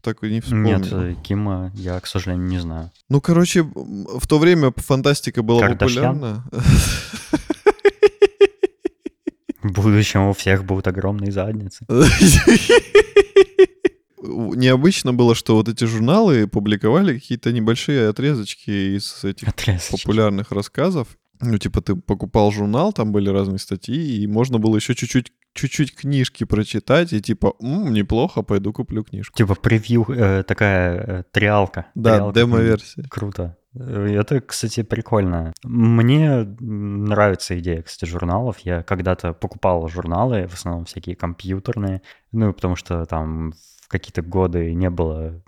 Так 0.00 0.22
и 0.22 0.30
не 0.30 0.40
вспомню. 0.40 0.78
Нет, 0.78 0.92
э, 0.92 1.14
Кима 1.22 1.70
я, 1.74 1.98
к 2.00 2.06
сожалению, 2.06 2.46
не 2.46 2.58
знаю. 2.58 2.90
Ну, 3.08 3.20
короче, 3.20 3.62
в 3.62 4.26
то 4.26 4.38
время 4.38 4.72
фантастика 4.76 5.42
была 5.42 5.60
Кардашьян? 5.60 6.14
популярна. 6.14 6.44
В 9.64 9.72
будущем 9.72 10.28
у 10.28 10.32
всех 10.34 10.64
будут 10.64 10.86
огромные 10.86 11.32
задницы. 11.32 11.86
необычно 14.22 15.14
было, 15.14 15.34
что 15.34 15.56
вот 15.56 15.68
эти 15.68 15.84
журналы 15.84 16.46
публиковали 16.46 17.14
какие-то 17.14 17.50
небольшие 17.50 18.08
отрезочки 18.08 18.96
из 18.96 19.24
этих 19.24 19.48
отрезочки. 19.48 20.02
популярных 20.02 20.52
рассказов. 20.52 21.08
Ну, 21.40 21.56
типа, 21.56 21.80
ты 21.80 21.96
покупал 21.96 22.52
журнал, 22.52 22.92
там 22.92 23.10
были 23.10 23.30
разные 23.30 23.58
статьи, 23.58 24.22
и 24.22 24.26
можно 24.26 24.58
было 24.58 24.76
еще 24.76 24.94
чуть-чуть 24.94 25.32
чуть-чуть 25.54 25.94
книжки 25.94 26.44
прочитать 26.44 27.12
и 27.12 27.20
типа, 27.20 27.54
М, 27.62 27.92
неплохо, 27.92 28.42
пойду 28.42 28.72
куплю 28.72 29.02
книжку. 29.04 29.36
Типа 29.36 29.54
превью, 29.54 30.04
э, 30.08 30.42
такая 30.42 30.96
э, 30.96 31.22
триалка. 31.30 31.86
Да, 31.94 32.32
демо-версия. 32.32 33.04
Круто. 33.08 33.56
Э, 33.74 34.06
это, 34.10 34.40
кстати, 34.40 34.82
прикольно. 34.82 35.52
Мне 35.62 36.44
нравится 36.60 37.58
идея, 37.58 37.82
кстати, 37.82 38.08
журналов. 38.08 38.58
Я 38.60 38.82
когда-то 38.82 39.32
покупал 39.32 39.88
журналы, 39.88 40.46
в 40.46 40.54
основном 40.54 40.84
всякие 40.84 41.16
компьютерные, 41.16 42.02
ну, 42.32 42.52
потому 42.52 42.76
что 42.76 43.04
там 43.04 43.52
какие-то 43.88 44.22
годы 44.22 44.74
не 44.74 44.90
было 44.90 45.40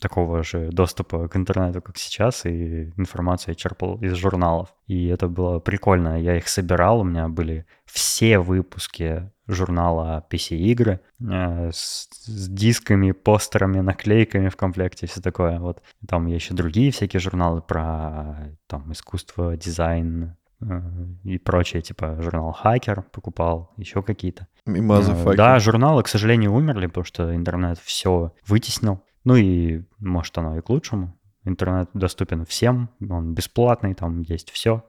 такого 0.00 0.42
же 0.42 0.70
доступа 0.70 1.28
к 1.28 1.36
интернету, 1.36 1.82
как 1.82 1.98
сейчас, 1.98 2.46
и 2.46 2.92
информацию 2.96 3.52
я 3.52 3.54
черпал 3.54 3.98
из 4.00 4.14
журналов. 4.14 4.72
И 4.86 5.08
это 5.08 5.28
было 5.28 5.58
прикольно. 5.58 6.20
Я 6.20 6.36
их 6.36 6.48
собирал, 6.48 7.00
у 7.00 7.04
меня 7.04 7.28
были 7.28 7.66
все 7.84 8.38
выпуски 8.38 9.30
журнала 9.46 10.24
PC-игры 10.30 11.00
э, 11.20 11.70
с, 11.72 12.08
с 12.24 12.48
дисками, 12.48 13.12
постерами, 13.12 13.80
наклейками 13.80 14.48
в 14.48 14.56
комплекте, 14.56 15.06
все 15.06 15.20
такое. 15.20 15.58
Вот 15.58 15.82
там 16.06 16.26
есть 16.26 16.44
еще 16.44 16.54
другие 16.54 16.90
всякие 16.92 17.20
журналы 17.20 17.60
про 17.60 18.56
там 18.66 18.92
искусство, 18.92 19.56
дизайн, 19.56 20.36
э, 20.60 20.80
и 21.24 21.38
прочее, 21.38 21.82
типа 21.82 22.20
журнал 22.20 22.52
Хакер 22.52 23.02
покупал, 23.02 23.72
еще 23.76 24.02
какие-то. 24.02 24.46
Э, 25.34 25.36
да, 25.36 25.58
журналы, 25.58 26.02
к 26.02 26.08
сожалению, 26.08 26.52
умерли, 26.52 26.86
потому 26.86 27.04
что 27.04 27.34
интернет 27.34 27.78
все 27.78 28.32
вытеснил. 28.46 29.02
Ну 29.24 29.36
и, 29.36 29.82
может, 29.98 30.36
оно 30.38 30.56
и 30.56 30.60
к 30.60 30.70
лучшему. 30.70 31.16
Интернет 31.44 31.90
доступен 31.92 32.44
всем, 32.44 32.90
он 33.00 33.34
бесплатный, 33.34 33.94
там 33.94 34.20
есть 34.20 34.50
все. 34.50 34.84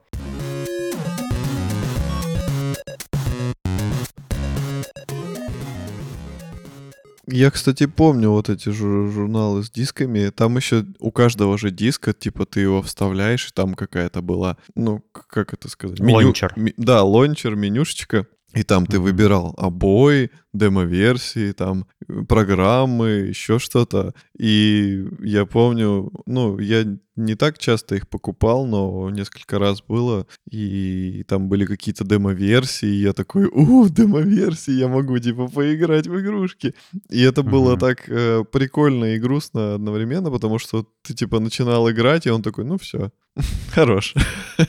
Я, 7.34 7.50
кстати, 7.50 7.86
помню 7.86 8.30
вот 8.30 8.48
эти 8.48 8.68
жур- 8.68 9.10
журналы 9.10 9.64
с 9.64 9.70
дисками. 9.70 10.30
Там 10.30 10.56
еще 10.56 10.84
у 11.00 11.10
каждого 11.10 11.58
же 11.58 11.72
диска, 11.72 12.12
типа, 12.12 12.46
ты 12.46 12.60
его 12.60 12.80
вставляешь, 12.80 13.48
и 13.48 13.50
там 13.52 13.74
какая-то 13.74 14.22
была, 14.22 14.56
ну, 14.76 15.02
как 15.10 15.52
это 15.52 15.68
сказать? 15.68 15.98
Меню, 15.98 16.26
лончер. 16.26 16.52
Ми, 16.54 16.74
да, 16.76 17.02
лончер, 17.02 17.56
менюшечка. 17.56 18.28
И 18.54 18.62
там 18.62 18.86
ты 18.86 19.00
выбирал 19.00 19.54
обои, 19.56 20.30
демо-версии, 20.52 21.52
там 21.52 21.86
программы, 22.28 23.08
еще 23.28 23.58
что-то. 23.58 24.14
И 24.38 25.06
я 25.20 25.46
помню, 25.46 26.12
ну, 26.26 26.58
я 26.58 26.84
не 27.16 27.34
так 27.34 27.58
часто 27.58 27.96
их 27.96 28.08
покупал, 28.08 28.66
но 28.66 29.10
несколько 29.10 29.58
раз 29.58 29.82
было, 29.82 30.26
и 30.50 31.24
там 31.28 31.48
были 31.48 31.64
какие-то 31.64 32.04
демо-версии, 32.04 32.88
и 32.88 33.02
я 33.02 33.12
такой, 33.12 33.46
у, 33.46 33.88
демо-версии, 33.88 34.72
я 34.72 34.88
могу, 34.88 35.18
типа, 35.18 35.48
поиграть 35.48 36.06
в 36.06 36.20
игрушки. 36.20 36.74
И 37.10 37.22
это 37.22 37.40
mm-hmm. 37.40 37.50
было 37.50 37.78
так 37.78 38.08
э, 38.08 38.44
прикольно 38.50 39.14
и 39.14 39.18
грустно 39.18 39.74
одновременно, 39.74 40.30
потому 40.30 40.58
что 40.58 40.86
ты, 41.02 41.14
типа, 41.14 41.40
начинал 41.40 41.90
играть, 41.90 42.26
и 42.26 42.30
он 42.30 42.42
такой, 42.42 42.64
ну, 42.64 42.78
все, 42.78 43.10
хорош. 43.72 44.14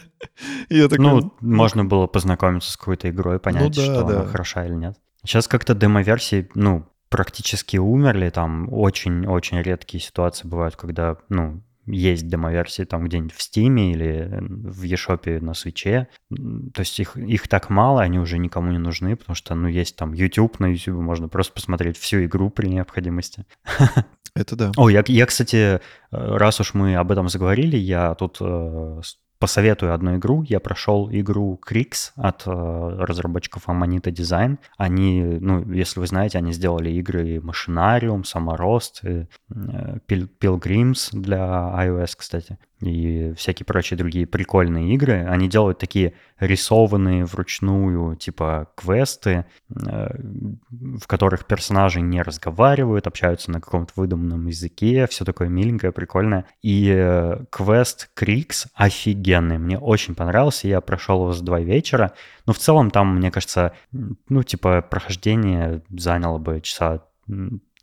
я 0.69 0.87
такой, 0.87 1.05
ну, 1.05 1.33
«Ну 1.41 1.55
можно 1.55 1.85
было 1.85 2.07
познакомиться 2.07 2.71
с 2.71 2.77
какой-то 2.77 3.09
игрой, 3.09 3.39
понять, 3.39 3.63
ну, 3.63 3.69
да, 3.69 3.81
что 3.83 4.03
да. 4.03 4.21
она 4.21 4.25
хороша 4.25 4.65
или 4.65 4.73
нет. 4.73 4.97
Сейчас 5.23 5.47
как-то 5.47 5.73
демо-версии, 5.73 6.49
ну, 6.53 6.85
практически 7.09 7.77
умерли, 7.77 8.29
там 8.29 8.71
очень-очень 8.71 9.61
редкие 9.61 10.01
ситуации 10.01 10.47
бывают, 10.47 10.75
когда, 10.75 11.17
ну, 11.29 11.61
есть 11.87 12.27
демо-версии 12.27 12.83
там 12.83 13.05
где-нибудь 13.05 13.33
в 13.33 13.41
Стиме 13.41 13.91
или 13.91 14.39
в 14.39 14.83
eShop 14.83 15.39
на 15.39 15.53
свече. 15.53 16.07
То 16.29 16.79
есть 16.79 16.99
их, 16.99 17.15
их 17.15 17.47
так 17.47 17.69
мало, 17.69 18.01
они 18.01 18.19
уже 18.19 18.39
никому 18.39 18.71
не 18.71 18.79
нужны, 18.79 19.15
потому 19.15 19.35
что, 19.35 19.53
ну, 19.55 19.67
есть 19.67 19.95
там 19.95 20.13
YouTube, 20.13 20.59
на 20.59 20.67
YouTube 20.67 20.99
можно 20.99 21.27
просто 21.27 21.53
посмотреть 21.53 21.97
всю 21.97 22.25
игру 22.25 22.49
при 22.49 22.67
необходимости. 22.67 23.45
Это 24.35 24.55
да. 24.55 24.71
О, 24.75 24.89
я, 24.89 25.03
я, 25.07 25.25
кстати, 25.25 25.55
э, 25.55 25.79
раз 26.11 26.59
уж 26.59 26.73
мы 26.73 26.95
об 26.95 27.11
этом 27.11 27.29
заговорили, 27.29 27.77
я 27.77 28.13
тут 28.15 28.37
э, 28.41 29.01
посоветую 29.39 29.93
одну 29.93 30.17
игру. 30.17 30.43
Я 30.43 30.59
прошел 30.59 31.09
игру 31.11 31.57
Крикс 31.57 32.13
от 32.15 32.43
э, 32.45 32.51
разработчиков 32.51 33.67
Amanita 33.67 34.11
Design. 34.11 34.57
Они, 34.77 35.21
ну, 35.21 35.71
если 35.71 35.99
вы 35.99 36.07
знаете, 36.07 36.37
они 36.37 36.53
сделали 36.53 36.89
игры 36.91 37.41
Машинариум, 37.41 38.23
Саморост, 38.23 39.01
э, 39.03 39.25
Pilgrims 39.49 41.09
для 41.11 41.73
iOS, 41.85 42.13
кстати 42.17 42.57
и 42.81 43.33
всякие 43.37 43.65
прочие 43.65 43.97
другие 43.97 44.27
прикольные 44.27 44.93
игры. 44.93 45.25
Они 45.25 45.47
делают 45.47 45.79
такие 45.79 46.13
рисованные 46.39 47.25
вручную, 47.25 48.15
типа, 48.17 48.69
квесты, 48.75 49.45
э, 49.69 50.07
в 50.19 51.07
которых 51.07 51.45
персонажи 51.45 52.01
не 52.01 52.21
разговаривают, 52.21 53.07
общаются 53.07 53.51
на 53.51 53.61
каком-то 53.61 53.93
выдуманном 53.95 54.47
языке, 54.47 55.07
все 55.07 55.23
такое 55.23 55.47
миленькое, 55.47 55.93
прикольное. 55.93 56.45
И 56.61 56.91
э, 56.93 57.45
квест 57.49 58.09
Крикс 58.13 58.67
офигенный, 58.73 59.57
мне 59.57 59.79
очень 59.79 60.15
понравился, 60.15 60.67
я 60.67 60.81
прошел 60.81 61.21
его 61.21 61.31
за 61.31 61.43
два 61.43 61.61
вечера, 61.61 62.13
но 62.45 62.53
в 62.53 62.57
целом 62.57 62.91
там, 62.91 63.15
мне 63.15 63.31
кажется, 63.31 63.73
ну, 63.91 64.43
типа, 64.43 64.81
прохождение 64.81 65.81
заняло 65.89 66.37
бы 66.37 66.59
часа 66.61 67.03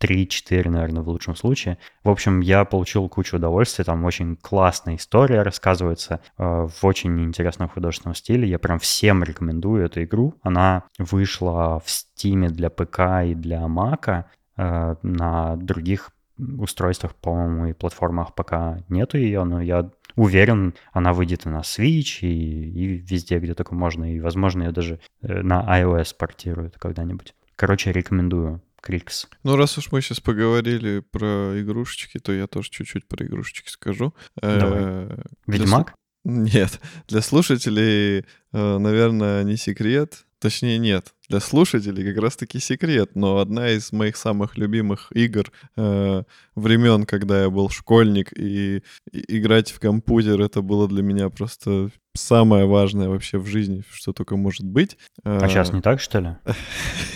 3-4, 0.03 0.69
наверное, 0.69 1.01
в 1.01 1.09
лучшем 1.09 1.35
случае. 1.35 1.77
В 2.03 2.09
общем, 2.09 2.41
я 2.41 2.65
получил 2.65 3.07
кучу 3.07 3.37
удовольствия, 3.37 3.85
там 3.85 4.03
очень 4.03 4.35
классная 4.35 4.95
история 4.95 5.43
рассказывается 5.43 6.19
э, 6.37 6.43
в 6.67 6.85
очень 6.85 7.23
интересном 7.23 7.69
художественном 7.69 8.15
стиле. 8.15 8.47
Я 8.47 8.59
прям 8.59 8.79
всем 8.79 9.23
рекомендую 9.23 9.85
эту 9.85 10.03
игру. 10.03 10.35
Она 10.41 10.83
вышла 10.97 11.79
в 11.79 11.87
Steam 11.87 12.49
для 12.49 12.69
ПК 12.69 13.25
и 13.25 13.33
для 13.33 13.67
Мака. 13.67 14.25
Э, 14.57 14.95
на 15.01 15.55
других 15.55 16.11
устройствах, 16.37 17.15
по-моему, 17.15 17.67
и 17.67 17.73
платформах 17.73 18.35
пока 18.35 18.79
нету 18.89 19.17
ее, 19.17 19.43
но 19.43 19.61
я 19.61 19.89
уверен, 20.15 20.73
она 20.91 21.13
выйдет 21.13 21.45
и 21.45 21.49
на 21.49 21.61
Switch, 21.61 22.19
и, 22.21 22.27
и 22.27 22.85
везде, 22.97 23.39
где 23.39 23.53
только 23.53 23.73
можно, 23.73 24.13
и, 24.13 24.19
возможно, 24.19 24.63
ее 24.63 24.71
даже 24.71 24.99
э, 25.21 25.41
на 25.41 25.63
iOS 25.81 26.15
портируют 26.17 26.77
когда-нибудь. 26.77 27.33
Короче, 27.55 27.91
рекомендую. 27.91 28.61
Крикс. 28.83 29.27
Ну, 29.43 29.55
раз 29.55 29.77
уж 29.77 29.93
мы 29.93 30.01
сейчас 30.01 30.19
поговорили 30.19 30.99
про 30.99 31.53
игрушечки, 31.61 32.19
то 32.19 32.33
я 32.33 32.47
тоже 32.47 32.69
чуть-чуть 32.69 33.07
про 33.07 33.25
игрушечки 33.25 33.69
скажу. 33.69 34.13
Давай. 34.35 34.79
Э, 34.81 35.17
Ведьмак? 35.47 35.95
Нет. 36.25 36.81
Для 37.07 37.21
слушателей, 37.21 38.25
э, 38.51 38.77
наверное, 38.77 39.45
не 39.45 39.55
секрет. 39.55 40.25
Точнее, 40.39 40.77
нет. 40.79 41.13
Для 41.29 41.39
слушателей 41.39 42.13
как 42.13 42.21
раз-таки 42.21 42.59
секрет. 42.59 43.15
Но 43.15 43.37
одна 43.37 43.69
из 43.69 43.93
моих 43.93 44.17
самых 44.17 44.57
любимых 44.57 45.07
игр 45.13 45.49
э, 45.77 46.23
времен, 46.55 47.05
когда 47.05 47.43
я 47.43 47.49
был 47.49 47.69
школьник, 47.69 48.37
и, 48.37 48.83
и 49.13 49.37
играть 49.37 49.71
в 49.71 49.79
компьютер, 49.79 50.41
это 50.41 50.61
было 50.61 50.89
для 50.89 51.03
меня 51.03 51.29
просто 51.29 51.89
самое 52.13 52.65
важное 52.65 53.07
вообще 53.07 53.37
в 53.37 53.45
жизни, 53.45 53.81
что 53.89 54.11
только 54.11 54.35
может 54.35 54.65
быть. 54.65 54.97
А 55.23 55.47
сейчас 55.47 55.71
не 55.71 55.81
так, 55.81 56.01
что 56.01 56.19
ли? 56.19 56.35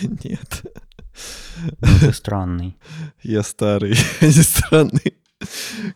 Нет. 0.24 0.64
Ну, 1.80 1.88
ты 2.00 2.12
странный. 2.12 2.76
Я 3.22 3.42
старый, 3.42 3.94
не 4.20 4.42
странный. 4.42 5.14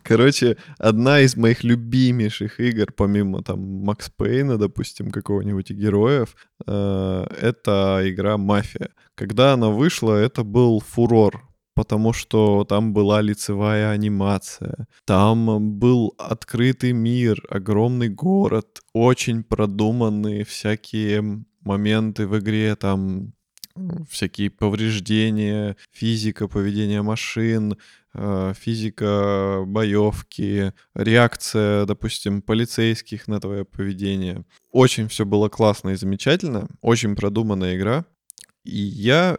Короче, 0.02 0.56
одна 0.78 1.20
из 1.20 1.36
моих 1.36 1.64
любимейших 1.64 2.60
игр, 2.60 2.92
помимо 2.96 3.42
там 3.42 3.60
Макс 3.84 4.08
Пейна, 4.10 4.56
допустим, 4.56 5.10
какого-нибудь 5.10 5.70
героев, 5.70 6.36
э, 6.66 7.26
это 7.40 8.00
игра 8.04 8.36
«Мафия». 8.36 8.90
Когда 9.14 9.54
она 9.54 9.68
вышла, 9.68 10.14
это 10.14 10.44
был 10.44 10.80
фурор, 10.80 11.42
потому 11.74 12.12
что 12.12 12.64
там 12.64 12.92
была 12.92 13.20
лицевая 13.20 13.90
анимация, 13.90 14.86
там 15.04 15.78
был 15.78 16.14
открытый 16.18 16.92
мир, 16.92 17.42
огромный 17.50 18.08
город, 18.08 18.80
очень 18.92 19.42
продуманные 19.42 20.44
всякие 20.44 21.44
моменты 21.60 22.26
в 22.28 22.38
игре, 22.38 22.76
там 22.76 23.32
всякие 24.08 24.50
повреждения, 24.50 25.76
физика 25.90 26.48
поведения 26.48 27.02
машин, 27.02 27.78
э, 28.14 28.52
физика 28.56 29.62
боевки, 29.66 30.72
реакция, 30.94 31.86
допустим, 31.86 32.42
полицейских 32.42 33.28
на 33.28 33.40
твое 33.40 33.64
поведение. 33.64 34.44
Очень 34.70 35.08
все 35.08 35.24
было 35.24 35.48
классно 35.48 35.90
и 35.90 35.96
замечательно, 35.96 36.68
очень 36.80 37.16
продуманная 37.16 37.76
игра. 37.76 38.04
И 38.64 38.76
я 38.76 39.38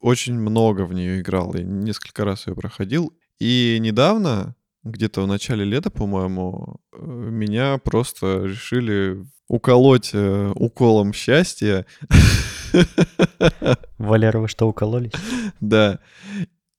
очень 0.00 0.34
много 0.34 0.82
в 0.82 0.92
нее 0.92 1.20
играл, 1.20 1.54
и 1.54 1.62
несколько 1.62 2.24
раз 2.24 2.46
ее 2.46 2.54
проходил. 2.54 3.12
И 3.38 3.78
недавно, 3.80 4.56
где-то 4.84 5.22
в 5.22 5.26
начале 5.26 5.64
лета, 5.64 5.90
по-моему, 5.90 6.80
э, 6.92 7.00
меня 7.00 7.78
просто 7.78 8.44
решили 8.44 9.24
уколоть 9.48 10.10
э, 10.12 10.52
уколом 10.54 11.12
счастья. 11.12 11.86
Валера, 13.98 14.38
вы 14.40 14.48
что, 14.48 14.68
укололись? 14.68 15.12
Да. 15.60 15.98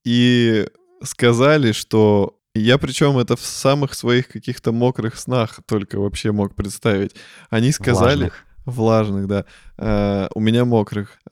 И 0.04 0.68
сказали, 1.04 1.72
что 1.72 2.40
я 2.56 2.78
причем 2.78 3.18
это 3.18 3.36
в 3.36 3.42
самых 3.42 3.94
своих 3.94 4.28
каких-то 4.28 4.72
мокрых 4.72 5.18
снах 5.18 5.60
только 5.66 6.00
вообще 6.00 6.32
мог 6.32 6.56
представить. 6.56 7.16
Они 7.50 7.72
сказали... 7.72 8.30
Влажных. 8.30 8.46
Влажных, 8.66 9.28
да. 9.28 9.46
Uh, 9.78 10.30
у 10.36 10.40
меня 10.40 10.66
мокрых. 10.66 11.18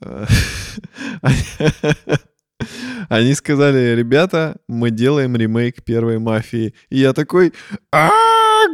Они 3.08 3.34
сказали, 3.34 3.94
ребята, 3.94 4.56
мы 4.66 4.90
делаем 4.90 5.36
ремейк 5.36 5.84
первой 5.84 6.18
мафии. 6.18 6.74
И 6.90 6.98
я 6.98 7.12
такой, 7.12 7.52
а, 7.92 8.10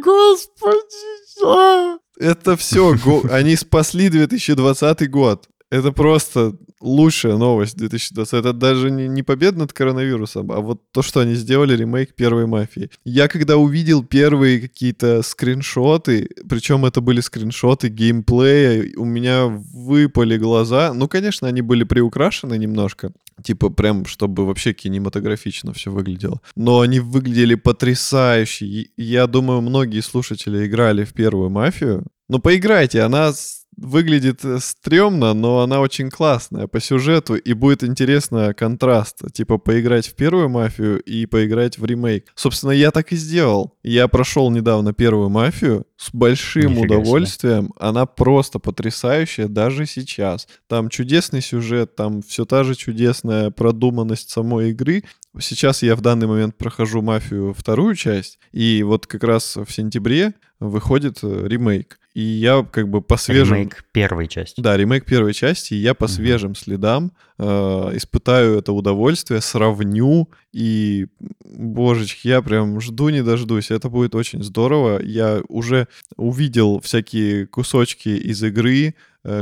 господи, 0.03 1.45
а!» 1.45 1.99
Это 2.19 2.57
все, 2.57 2.95
они 3.31 3.57
спасли 3.57 4.09
2020 4.09 5.11
год. 5.11 5.49
Это 5.71 5.93
просто 5.93 6.57
лучшая 6.81 7.37
новость 7.37 7.77
2020. 7.77 8.35
Это 8.35 8.53
даже 8.53 8.91
не, 8.91 9.09
не 9.09 9.23
победа 9.23 9.59
над 9.59 9.73
коронавирусом, 9.73 10.53
а 10.53 10.61
вот 10.61 10.83
то, 10.93 11.03
что 11.03 11.21
они 11.21 11.35
сделали 11.35 11.77
ремейк 11.77 12.15
первой 12.15 12.47
мафии. 12.47 12.91
Я 13.05 13.29
когда 13.29 13.57
увидел 13.57 14.05
первые 14.05 14.61
какие-то 14.61 15.23
скриншоты, 15.23 16.29
причем 16.49 16.85
это 16.85 17.01
были 17.01 17.21
скриншоты 17.21 17.89
геймплея, 17.89 18.93
у 18.97 19.05
меня 19.05 19.47
выпали 19.47 20.37
глаза. 20.37 20.93
Ну, 20.93 21.09
конечно, 21.09 21.49
они 21.49 21.63
были 21.63 21.85
приукрашены 21.85 22.59
немножко. 22.59 23.13
Типа 23.43 23.71
прям, 23.71 24.07
чтобы 24.07 24.47
вообще 24.47 24.75
кинематографично 24.75 25.73
все 25.73 25.91
выглядело. 25.91 26.41
Но 26.55 26.81
они 26.81 27.01
выглядели 27.01 27.57
потрясающе. 27.57 28.91
Я 28.97 29.27
думаю, 29.27 29.61
многие 29.61 30.01
слушатели 30.01 30.67
играли 30.67 31.05
в 31.05 31.13
первую 31.15 31.51
мафию. 31.51 32.07
Ну, 32.29 32.39
поиграйте, 32.39 33.03
она 33.03 33.33
выглядит 33.77 34.45
э, 34.45 34.59
стрёмно, 34.61 35.35
но 35.35 35.61
она 35.61 35.81
очень 35.81 36.11
классная 36.11 36.67
по 36.67 36.81
сюжету, 36.81 37.35
и 37.35 37.53
будет 37.53 37.85
интересно 37.85 38.55
контраст, 38.55 39.21
типа 39.33 39.59
поиграть 39.59 40.07
в 40.07 40.15
первую 40.15 40.49
мафию 40.49 41.01
и 41.01 41.27
поиграть 41.27 41.79
в 41.79 41.85
ремейк. 41.85 42.33
Собственно, 42.35 42.73
я 42.73 42.91
так 42.91 43.13
и 43.13 43.17
сделал. 43.17 43.77
Я 43.83 44.09
прошел 44.09 44.51
недавно 44.51 44.93
первую 44.93 45.29
мафию 45.29 45.87
с 45.97 46.11
большим 46.13 46.73
Нифига 46.73 46.97
удовольствием. 46.97 47.65
Себе. 47.65 47.75
Она 47.79 48.07
просто 48.07 48.59
потрясающая 48.59 49.49
даже 49.49 49.87
сейчас. 49.87 50.49
Там 50.69 50.89
чудесный 50.89 51.41
сюжет, 51.41 51.97
там 51.97 52.23
все 52.23 52.45
та 52.45 52.65
же 52.65 52.75
чудесная 52.75 53.51
продуманность 53.51 54.31
самой 54.31 54.71
игры. 54.71 55.05
Сейчас 55.41 55.83
я 55.83 55.97
в 55.97 56.01
данный 56.01 56.27
момент 56.27 56.57
прохожу 56.57 57.03
мафию 57.03 57.55
вторую 57.55 57.97
часть, 57.97 58.39
и 58.53 58.83
вот 58.85 59.07
как 59.07 59.25
раз 59.25 59.57
в 59.57 59.71
сентябре 59.71 60.35
выходит 60.61 61.19
э, 61.23 61.47
ремейк. 61.49 61.99
И 62.15 62.23
я 62.23 62.63
как 62.63 62.89
бы 62.89 63.03
по 63.03 63.17
свежим... 63.17 63.57
Ремейк 63.57 63.85
первой 63.91 64.29
части. 64.29 64.61
Да, 64.61 64.77
ремейк 64.77 65.05
первой 65.05 65.35
части, 65.35 65.75
и 65.75 65.79
я 65.79 65.95
по 65.95 66.07
свежим 66.07 66.55
следам 66.55 67.11
э, 67.39 67.45
испытаю 67.95 68.59
это 68.59 68.73
удовольствие, 68.73 69.41
сравню, 69.41 70.31
и, 70.53 71.09
божечки, 71.45 72.29
я 72.29 72.41
прям 72.41 72.81
жду 72.81 73.09
не 73.09 73.25
дождусь. 73.25 73.73
Это 73.73 73.89
будет 73.89 74.15
очень 74.15 74.45
здорово. 74.45 75.03
Я 75.03 75.43
уже 75.49 75.89
увидел 76.17 76.79
всякие 76.79 77.49
кусочки 77.49 78.11
из 78.11 78.45
игры, 78.45 78.95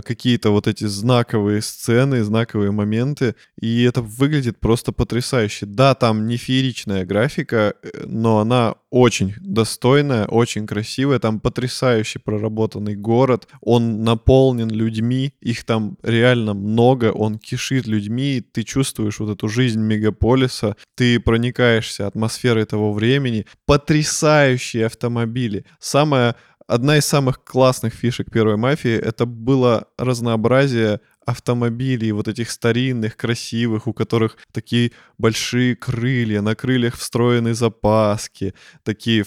какие-то 0.05 0.51
вот 0.51 0.67
эти 0.69 0.85
знаковые 0.85 1.61
сцены, 1.61 2.23
знаковые 2.23 2.71
моменты, 2.71 3.35
и 3.61 3.83
это 3.83 4.01
выглядит 4.01 4.61
просто 4.61 4.93
потрясающе. 4.93 5.67
Да, 5.67 5.95
там 5.95 6.27
не 6.27 6.37
фееричная 6.37 7.05
графика, 7.05 7.75
э, 7.83 8.05
но 8.07 8.39
она 8.39 8.77
очень 8.91 9.35
достойная, 9.41 10.27
очень 10.27 10.67
красивая, 10.67 11.19
там 11.19 11.41
потрясающе 11.41 12.19
проработанный 12.19 12.95
город, 12.95 13.49
он 13.63 14.05
наполнен 14.05 14.69
людьми, 14.69 15.33
их 15.41 15.65
там 15.65 15.97
реально 16.03 16.53
много, 16.53 17.11
он 17.11 17.39
кишит 17.39 17.87
людьми, 17.87 18.43
ты 18.53 18.65
чувствуешь 18.65 19.19
вот 19.19 19.31
эту 19.31 19.49
жизнь 19.49 19.81
мегаполиса, 19.81 20.77
ты 20.95 21.19
проникаешься 21.19 22.07
атмосферой 22.07 22.67
того 22.67 22.93
времени, 22.93 23.47
потрясающие 23.67 24.87
автомобили. 24.87 25.65
Самое 25.81 26.35
одна 26.73 26.97
из 26.97 27.05
самых 27.05 27.45
классных 27.45 27.95
фишек 27.95 28.31
первой 28.31 28.57
мафии 28.57 28.93
это 28.95 29.27
было 29.27 29.87
разнообразие 29.99 31.01
автомобилей, 31.27 32.13
вот 32.13 32.29
этих 32.29 32.51
старинных, 32.51 33.17
красивых, 33.17 33.87
у 33.87 33.93
которых 33.93 34.39
такие 34.53 34.91
большие 35.19 35.77
крылья, 35.77 36.41
на 36.41 36.55
крыльях 36.55 36.97
встроены 36.97 37.55
запаски, 37.55 38.55
такие 38.83 39.25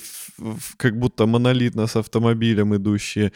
как 0.78 0.98
будто 0.98 1.26
монолитно 1.26 1.88
с 1.88 1.96
автомобилем 1.96 2.76
идущие. 2.76 3.32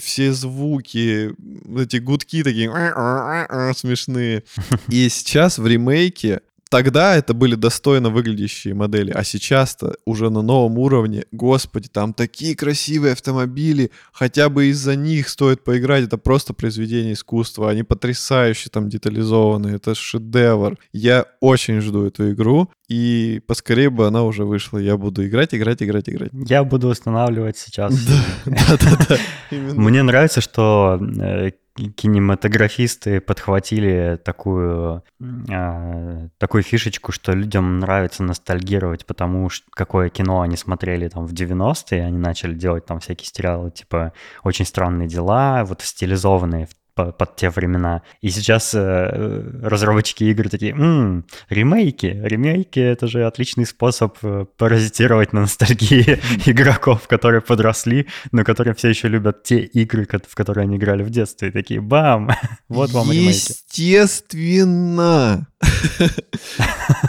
Все 0.00 0.32
звуки, 0.32 1.34
эти 1.80 1.98
гудки 1.98 2.42
такие 2.42 2.68
смешные. 3.76 4.42
И 4.88 5.08
сейчас 5.08 5.58
в 5.58 5.66
ремейке 5.66 6.40
Тогда 6.70 7.16
это 7.16 7.32
были 7.32 7.54
достойно 7.54 8.10
выглядящие 8.10 8.74
модели, 8.74 9.10
а 9.10 9.24
сейчас-то 9.24 9.96
уже 10.04 10.28
на 10.28 10.42
новом 10.42 10.78
уровне, 10.78 11.24
господи, 11.32 11.88
там 11.88 12.12
такие 12.12 12.54
красивые 12.54 13.12
автомобили, 13.12 13.90
хотя 14.12 14.48
бы 14.50 14.66
из-за 14.66 14.94
них 14.94 15.28
стоит 15.28 15.64
поиграть, 15.64 16.04
это 16.04 16.18
просто 16.18 16.52
произведение 16.52 17.14
искусства, 17.14 17.70
они 17.70 17.84
потрясающе 17.84 18.68
там 18.70 18.88
детализованы, 18.88 19.68
это 19.68 19.94
шедевр. 19.94 20.78
Я 20.92 21.24
очень 21.40 21.80
жду 21.80 22.04
эту 22.04 22.32
игру, 22.32 22.70
и 22.88 23.40
поскорее 23.46 23.88
бы 23.88 24.06
она 24.06 24.24
уже 24.24 24.44
вышла, 24.44 24.78
я 24.78 24.96
буду 24.96 25.26
играть, 25.26 25.54
играть, 25.54 25.82
играть, 25.82 26.08
играть. 26.08 26.30
Я 26.32 26.64
буду 26.64 26.88
устанавливать 26.88 27.56
сейчас. 27.56 27.94
Да, 28.44 28.76
да, 28.80 29.06
да. 29.08 29.16
Мне 29.56 30.02
нравится, 30.02 30.40
что 30.40 30.98
э, 31.00 31.50
кинематографисты 31.96 33.20
подхватили 33.20 34.18
такую, 34.24 35.02
э, 35.20 36.28
такую 36.38 36.62
фишечку, 36.62 37.12
что 37.12 37.32
людям 37.32 37.78
нравится 37.78 38.22
ностальгировать, 38.22 39.06
потому 39.06 39.48
что 39.48 39.66
какое 39.70 40.08
кино 40.08 40.40
они 40.40 40.56
смотрели 40.56 41.08
там 41.08 41.26
в 41.26 41.32
90-е, 41.32 42.04
они 42.04 42.18
начали 42.18 42.54
делать 42.54 42.86
там 42.86 43.00
всякие 43.00 43.26
сериалы, 43.26 43.70
типа 43.70 44.12
«Очень 44.42 44.64
странные 44.64 45.08
дела», 45.08 45.64
вот 45.64 45.82
стилизованные 45.82 46.66
в 46.66 46.74
под 47.06 47.36
те 47.36 47.50
времена. 47.50 48.02
И 48.20 48.30
сейчас 48.30 48.74
э, 48.74 49.60
разработчики 49.62 50.24
игр 50.24 50.48
такие, 50.48 50.72
м-м, 50.72 51.24
ремейки, 51.48 52.06
ремейки— 52.06 52.80
это 52.80 53.06
же 53.06 53.26
отличный 53.26 53.66
способ 53.66 54.16
э, 54.22 54.46
паразитировать 54.56 55.32
на 55.32 55.42
ностальгии 55.42 56.20
игроков, 56.46 57.08
которые 57.08 57.40
подросли, 57.40 58.06
но 58.32 58.44
которые 58.44 58.74
все 58.74 58.88
еще 58.88 59.08
любят 59.08 59.42
те 59.42 59.60
игры, 59.60 60.06
в 60.06 60.34
которые 60.34 60.64
они 60.64 60.76
играли 60.76 61.02
в 61.02 61.10
детстве. 61.10 61.48
И 61.48 61.52
такие, 61.52 61.80
бам, 61.80 62.30
вот 62.68 62.90
вам 62.90 63.10
ремейки. 63.10 63.28
Естественно! 63.28 65.46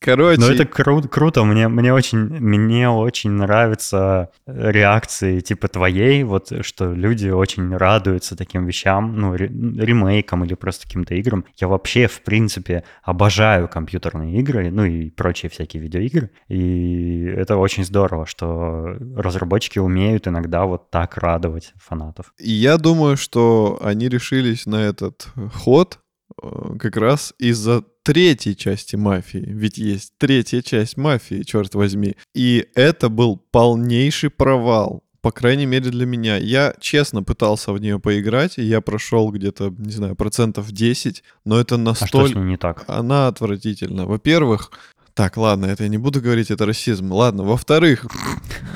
Короче. 0.00 0.40
Ну, 0.40 0.48
это 0.48 0.62
кру- 0.62 1.06
круто. 1.08 1.44
Мне, 1.44 1.68
мне, 1.68 1.92
очень, 1.92 2.18
мне 2.18 2.88
очень 2.88 3.32
нравятся 3.32 4.30
реакции 4.46 5.40
типа 5.40 5.68
твоей, 5.68 6.24
вот 6.24 6.50
что 6.64 6.94
люди 6.94 7.28
очень 7.28 7.76
радуются 7.76 8.34
таким 8.34 8.64
вещам, 8.64 9.14
ну, 9.16 9.34
ремейкам 9.34 10.44
или 10.44 10.54
просто 10.54 10.86
каким-то 10.86 11.14
играм. 11.14 11.44
Я 11.58 11.68
вообще, 11.68 12.06
в 12.06 12.22
принципе, 12.22 12.84
обожаю 13.02 13.68
компьютерные 13.68 14.38
игры, 14.38 14.70
ну 14.70 14.84
и 14.86 15.10
прочие 15.10 15.50
всякие 15.50 15.82
видеоигры. 15.82 16.30
И 16.48 17.24
это 17.24 17.56
очень 17.58 17.84
здорово, 17.84 18.24
что 18.24 18.96
разработчики 19.16 19.78
умеют 19.78 20.26
иногда 20.26 20.64
вот 20.64 20.90
так 20.90 21.18
радовать 21.18 21.74
фанатов. 21.76 22.32
И 22.38 22.50
я 22.50 22.78
думаю, 22.78 23.18
что 23.18 23.78
они 23.82 24.08
решились 24.08 24.64
на 24.64 24.76
этот 24.76 25.28
ход 25.52 25.98
э, 26.42 26.76
как 26.78 26.96
раз 26.96 27.34
из-за 27.38 27.84
третьей 28.02 28.56
части 28.56 28.96
мафии. 28.96 29.44
Ведь 29.46 29.78
есть 29.78 30.12
третья 30.18 30.62
часть 30.62 30.96
мафии, 30.96 31.42
черт 31.42 31.74
возьми. 31.74 32.16
И 32.34 32.66
это 32.74 33.08
был 33.08 33.36
полнейший 33.50 34.30
провал. 34.30 35.02
По 35.20 35.32
крайней 35.32 35.66
мере 35.66 35.90
для 35.90 36.06
меня. 36.06 36.36
Я 36.38 36.74
честно 36.80 37.22
пытался 37.22 37.72
в 37.72 37.80
нее 37.80 38.00
поиграть, 38.00 38.58
и 38.58 38.62
я 38.62 38.80
прошел 38.80 39.30
где-то, 39.30 39.74
не 39.76 39.92
знаю, 39.92 40.16
процентов 40.16 40.72
10, 40.72 41.22
но 41.44 41.60
это 41.60 41.76
настолько... 41.76 42.18
А 42.18 42.28
что 42.28 42.32
с 42.32 42.34
ней 42.34 42.44
не 42.44 42.56
так? 42.56 42.84
Она 42.86 43.28
отвратительна. 43.28 44.06
Во-первых, 44.06 44.70
так, 45.12 45.36
ладно, 45.36 45.66
это 45.66 45.82
я 45.82 45.90
не 45.90 45.98
буду 45.98 46.22
говорить, 46.22 46.50
это 46.50 46.64
расизм. 46.64 47.12
Ладно, 47.12 47.42
во-вторых, 47.42 48.06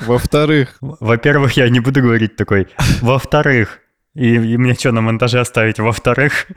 во-вторых... 0.05 0.77
Во-первых, 0.81 1.53
я 1.53 1.67
не 1.69 1.79
буду 1.79 2.01
говорить 2.01 2.35
такой. 2.35 2.67
Во-вторых, 3.01 3.79
и, 4.15 4.35
и 4.35 4.57
мне 4.57 4.73
что, 4.73 4.91
на 4.91 5.01
монтаже 5.01 5.39
оставить 5.39 5.79
во-вторых? 5.79 6.47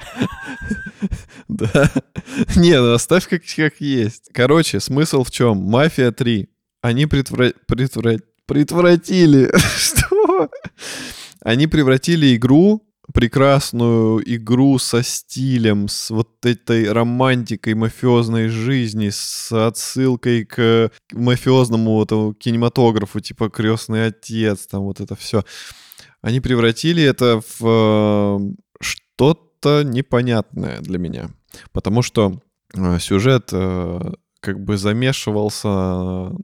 Да. 1.49 1.91
Не, 2.57 2.79
ну 2.79 2.93
оставь 2.93 3.27
как, 3.27 3.43
есть. 3.81 4.29
Короче, 4.35 4.81
смысл 4.81 5.25
в 5.25 5.31
чем? 5.31 5.57
Мафия 5.57 6.13
3. 6.13 6.47
Они 6.83 7.07
притвра... 7.07 7.55
Притвра... 7.67 8.19
притворатили... 8.47 9.51
Что? 9.77 10.51
Они 11.41 11.67
превратили 11.67 12.37
игру 12.37 12.83
прекрасную 13.13 14.23
игру 14.35 14.79
со 14.79 15.03
стилем, 15.03 15.89
с 15.89 16.11
вот 16.11 16.45
этой 16.45 16.93
романтикой 16.93 17.75
мафиозной 17.75 18.49
жизни, 18.49 19.09
с 19.11 19.51
отсылкой 19.51 20.45
к 20.45 20.91
мафиозному 21.13 21.97
вот, 21.97 22.39
кинематографу, 22.39 23.21
типа 23.21 23.49
«Крестный 23.49 24.07
отец», 24.07 24.67
там 24.67 24.83
вот 24.83 25.01
это 25.01 25.17
все. 25.17 25.45
Они 26.29 26.41
превратили 26.41 27.03
это 27.03 27.41
в 27.41 27.65
э, 27.65 28.39
что-то 28.83 29.83
непонятное 29.83 30.79
для 30.81 30.99
меня. 30.99 31.31
Потому 31.73 32.03
что 32.03 32.43
э, 32.75 32.99
сюжет 32.99 33.49
э, 33.53 34.13
как 34.41 34.61
бы 34.63 34.77
замешивался 34.77 36.37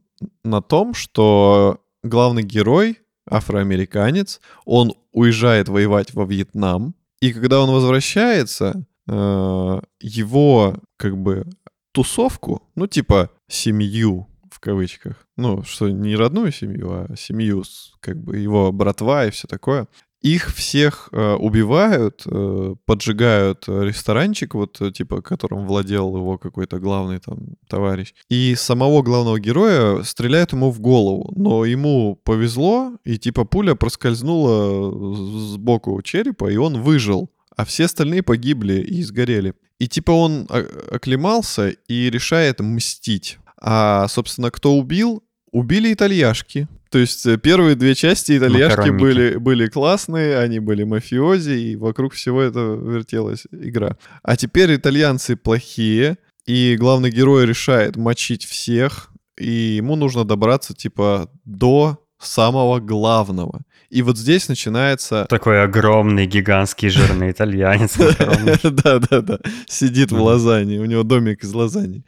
на 0.43 0.61
том, 0.67 0.95
что 0.95 1.81
главный 2.01 2.41
герой, 2.41 2.97
афроамериканец, 3.29 4.41
он 4.65 4.95
уезжает 5.11 5.69
воевать 5.69 6.15
во 6.15 6.25
Вьетнам, 6.25 6.95
и 7.21 7.31
когда 7.31 7.61
он 7.61 7.69
возвращается, 7.69 8.87
его 9.07 10.75
как 10.97 11.15
бы 11.15 11.45
тусовку, 11.91 12.63
ну 12.73 12.87
типа 12.87 13.29
семью 13.47 14.27
в 14.55 14.59
кавычках, 14.61 15.27
ну, 15.35 15.63
что 15.63 15.89
не 15.89 16.15
родную 16.15 16.53
семью, 16.53 16.91
а 16.93 17.15
семью, 17.17 17.63
как 17.99 18.17
бы 18.23 18.37
его 18.37 18.71
братва 18.71 19.25
и 19.25 19.31
все 19.31 19.47
такое, 19.47 19.87
их 20.21 20.55
всех 20.55 21.09
э, 21.11 21.33
убивают, 21.33 22.23
э, 22.25 22.75
поджигают 22.85 23.67
ресторанчик, 23.67 24.55
вот 24.55 24.79
э, 24.79 24.91
типа 24.91 25.21
которым 25.21 25.67
владел 25.67 26.15
его 26.15 26.37
какой-то 26.37 26.79
главный 26.79 27.19
там 27.19 27.57
товарищ. 27.67 28.13
И 28.29 28.55
самого 28.55 29.01
главного 29.01 29.41
героя 29.41 30.03
стреляют 30.03 30.53
ему 30.53 30.71
в 30.71 30.79
голову, 30.79 31.33
но 31.35 31.65
ему 31.65 32.15
повезло, 32.23 32.93
и 33.03 33.17
типа 33.17 33.43
пуля 33.43 33.75
проскользнула 33.75 35.53
сбоку 35.53 36.01
черепа, 36.01 36.49
и 36.49 36.55
он 36.55 36.81
выжил, 36.81 37.29
а 37.57 37.65
все 37.65 37.85
остальные 37.85 38.23
погибли 38.23 38.75
и 38.75 39.03
сгорели. 39.03 39.53
И 39.79 39.89
типа 39.89 40.11
он 40.11 40.47
оклемался 40.91 41.71
и 41.89 42.09
решает 42.09 42.61
мстить. 42.61 43.37
А, 43.61 44.07
собственно, 44.07 44.51
кто 44.51 44.77
убил? 44.77 45.23
Убили 45.51 45.93
итальяшки. 45.93 46.67
То 46.89 46.99
есть 46.99 47.25
э, 47.25 47.37
первые 47.37 47.75
две 47.75 47.95
части 47.95 48.37
итальяшки 48.37 48.89
были, 48.89 49.35
были 49.35 49.67
классные, 49.67 50.37
они 50.37 50.59
были 50.59 50.83
мафиози, 50.83 51.51
и 51.51 51.75
вокруг 51.75 52.13
всего 52.13 52.41
этого 52.41 52.75
вертелась 52.91 53.43
игра. 53.51 53.97
А 54.23 54.37
теперь 54.37 54.75
итальянцы 54.75 55.35
плохие, 55.35 56.17
и 56.45 56.75
главный 56.79 57.09
герой 57.09 57.45
решает 57.45 57.95
мочить 57.95 58.45
всех, 58.45 59.09
и 59.37 59.49
ему 59.49 59.95
нужно 59.95 60.23
добраться, 60.23 60.73
типа, 60.73 61.29
до 61.43 61.99
самого 62.19 62.79
главного. 62.79 63.61
И 63.89 64.01
вот 64.01 64.17
здесь 64.17 64.47
начинается... 64.49 65.25
Такой 65.29 65.63
огромный, 65.63 66.25
гигантский, 66.25 66.89
жирный 66.89 67.31
итальянец. 67.31 67.97
Да-да-да. 68.63 69.39
Сидит 69.67 70.11
в 70.11 70.21
лазанье. 70.21 70.81
У 70.81 70.85
него 70.85 71.03
домик 71.03 71.43
из 71.43 71.53
лазаньи. 71.53 72.03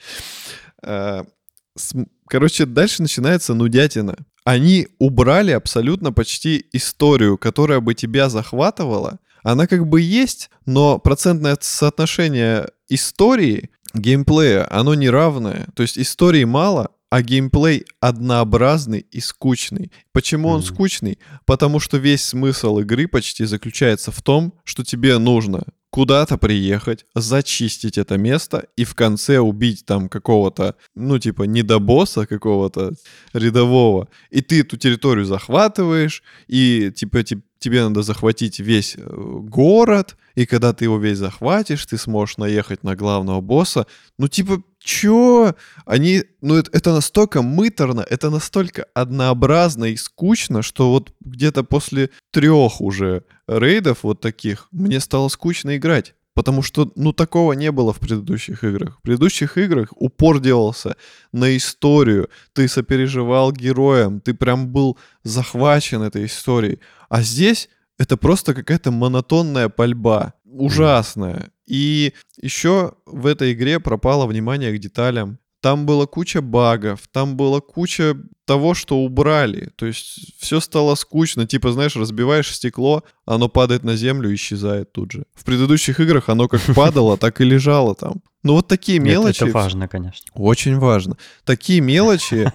Короче, 2.28 2.66
дальше 2.66 3.02
начинается 3.02 3.54
нудятина. 3.54 4.16
Они 4.44 4.88
убрали 5.00 5.52
абсолютно 5.52 6.12
почти 6.12 6.66
историю, 6.72 7.38
которая 7.38 7.80
бы 7.80 7.94
тебя 7.94 8.30
захватывала. 8.30 9.20
Она 9.44 9.68
как 9.68 9.88
бы 9.88 10.02
есть, 10.02 10.50
но 10.66 11.00
процентное 11.00 11.58
соотношение 11.60 12.68
истории, 12.90 13.70
геймплея, 13.94 14.68
оно 14.70 14.94
неравное. 14.94 15.68
То 15.76 15.84
есть 15.84 15.98
истории 15.98 16.44
мало, 16.44 16.92
а 17.10 17.22
геймплей 17.22 17.86
однообразный 18.00 19.00
и 19.00 19.20
скучный. 19.22 19.92
Почему 20.12 20.50
он 20.50 20.62
mm-hmm. 20.62 20.74
скучный? 20.74 21.20
Потому 21.46 21.80
что 21.80 21.98
весь 21.98 22.24
смысл 22.24 22.80
игры 22.80 23.08
почти 23.08 23.46
заключается 23.46 24.12
в 24.12 24.22
том, 24.22 24.54
что 24.66 24.84
тебе 24.84 25.18
нужно 25.18 25.64
куда-то 25.98 26.38
приехать, 26.38 27.08
зачистить 27.16 27.98
это 27.98 28.20
место 28.20 28.68
и 28.78 28.84
в 28.84 28.94
конце 28.94 29.40
убить 29.40 29.84
там 29.84 30.10
какого-то, 30.10 30.76
ну, 30.94 31.18
типа, 31.18 31.48
не 31.48 31.64
до 31.64 31.80
босса 31.80 32.28
какого-то 32.28 32.94
рядового. 33.34 34.08
И 34.30 34.42
ты 34.42 34.62
эту 34.62 34.78
территорию 34.78 35.26
захватываешь, 35.26 36.22
и, 36.48 36.92
типа, 36.96 37.24
тебе 37.24 37.84
надо 37.84 38.04
захватить 38.04 38.60
весь 38.60 38.96
э, 38.96 39.02
город, 39.02 40.18
и 40.36 40.46
когда 40.46 40.72
ты 40.72 40.86
его 40.86 41.00
весь 41.00 41.18
захватишь, 41.18 41.88
ты 41.88 41.98
сможешь 41.98 42.38
наехать 42.38 42.84
на 42.84 42.96
главного 42.96 43.42
босса. 43.42 43.88
Ну, 44.20 44.28
типа, 44.28 44.62
чё? 44.88 45.56
Они, 45.86 46.24
ну, 46.42 46.56
это, 46.56 46.72
это 46.74 46.94
настолько 46.94 47.42
мыторно, 47.42 48.06
это 48.10 48.30
настолько 48.30 48.86
однообразно 48.94 49.86
и 49.86 49.98
скучно, 49.98 50.64
что 50.64 50.92
вот 50.92 51.14
где-то 51.20 51.64
после 51.64 52.10
трех 52.32 52.82
уже 52.82 53.24
рейдов 53.48 54.00
вот 54.04 54.22
таких 54.22 54.68
мне 54.72 55.00
стало 55.00 55.28
скучно 55.28 55.76
играть. 55.78 56.16
Потому 56.34 56.62
что, 56.62 56.92
ну, 56.96 57.14
такого 57.14 57.54
не 57.54 57.72
было 57.72 57.94
в 57.94 58.00
предыдущих 58.00 58.64
играх. 58.64 59.00
В 59.00 59.02
предыдущих 59.02 59.58
играх 59.58 59.90
упор 59.96 60.40
делался 60.40 60.96
на 61.34 61.58
историю. 61.58 62.30
Ты 62.54 62.68
сопереживал 62.68 63.52
героям, 63.52 64.22
ты 64.22 64.36
прям 64.36 64.68
был 64.68 64.98
захвачен 65.24 66.04
этой 66.04 66.28
историей. 66.28 66.80
А 67.10 67.24
здесь 67.24 67.70
это 67.98 68.18
просто 68.18 68.54
какая-то 68.54 68.92
монотонная 68.92 69.68
пальба. 69.68 70.34
Ужасная. 70.46 71.50
И 71.68 72.14
еще 72.42 72.94
в 73.06 73.26
этой 73.26 73.54
игре 73.54 73.80
пропало 73.80 74.26
внимание 74.26 74.76
к 74.76 74.80
деталям. 74.80 75.38
Там 75.62 75.86
была 75.86 76.06
куча 76.06 76.42
багов, 76.42 77.02
там 77.12 77.36
была 77.36 77.60
куча 77.62 78.16
того, 78.46 78.74
что 78.74 79.00
убрали. 79.00 79.72
То 79.76 79.86
есть 79.86 80.40
все 80.40 80.60
стало 80.60 80.96
скучно. 80.96 81.46
Типа, 81.46 81.72
знаешь, 81.72 81.96
разбиваешь 81.96 82.56
стекло, 82.56 83.04
оно 83.26 83.50
падает 83.50 83.84
на 83.84 83.96
землю 83.96 84.32
и 84.32 84.36
исчезает 84.36 84.94
тут 84.94 85.12
же. 85.12 85.26
В 85.34 85.44
предыдущих 85.44 86.00
играх 86.00 86.30
оно 86.30 86.48
как 86.48 86.62
падало, 86.76 87.18
так 87.18 87.42
и 87.42 87.44
лежало 87.44 87.96
там. 87.96 88.22
Ну 88.44 88.54
вот 88.54 88.68
такие 88.68 89.00
мелочи... 89.00 89.38
Это, 89.38 89.48
это 89.48 89.54
важно, 89.54 89.88
конечно. 89.88 90.28
Очень 90.34 90.78
важно. 90.78 91.18
Такие 91.44 91.82
мелочи 91.82 92.52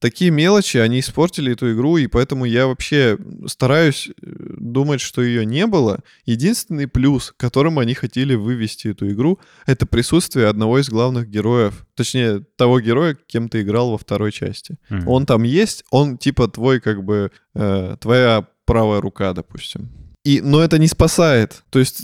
такие 0.00 0.30
мелочи, 0.30 0.78
они 0.78 1.00
испортили 1.00 1.52
эту 1.52 1.72
игру, 1.72 1.98
и 1.98 2.06
поэтому 2.06 2.44
я 2.44 2.66
вообще 2.66 3.18
стараюсь 3.46 4.08
э, 4.08 4.12
думать, 4.58 5.00
что 5.00 5.22
ее 5.22 5.46
не 5.46 5.66
было. 5.66 6.00
Единственный 6.24 6.88
плюс, 6.88 7.32
которым 7.36 7.78
они 7.78 7.94
хотели 7.94 8.34
вывести 8.34 8.88
эту 8.88 9.10
игру, 9.10 9.38
это 9.66 9.86
присутствие 9.86 10.48
одного 10.48 10.78
из 10.80 10.88
главных 10.88 11.28
героев. 11.28 11.86
Точнее, 11.94 12.44
того 12.56 12.80
героя, 12.80 13.16
кем 13.26 13.48
ты 13.48 13.60
играл 13.60 13.92
во 13.92 13.98
второй 13.98 14.32
части. 14.32 14.76
Mm-hmm. 14.90 15.04
Он 15.06 15.26
там 15.26 15.42
есть, 15.44 15.84
он 15.90 16.18
типа 16.18 16.48
твой, 16.48 16.80
как 16.80 17.04
бы, 17.04 17.30
э, 17.54 17.96
твоя 18.00 18.46
правая 18.64 19.00
рука, 19.00 19.32
допустим. 19.34 19.90
И, 20.22 20.42
но 20.42 20.62
это 20.62 20.78
не 20.78 20.86
спасает. 20.86 21.62
То 21.70 21.78
есть 21.78 22.02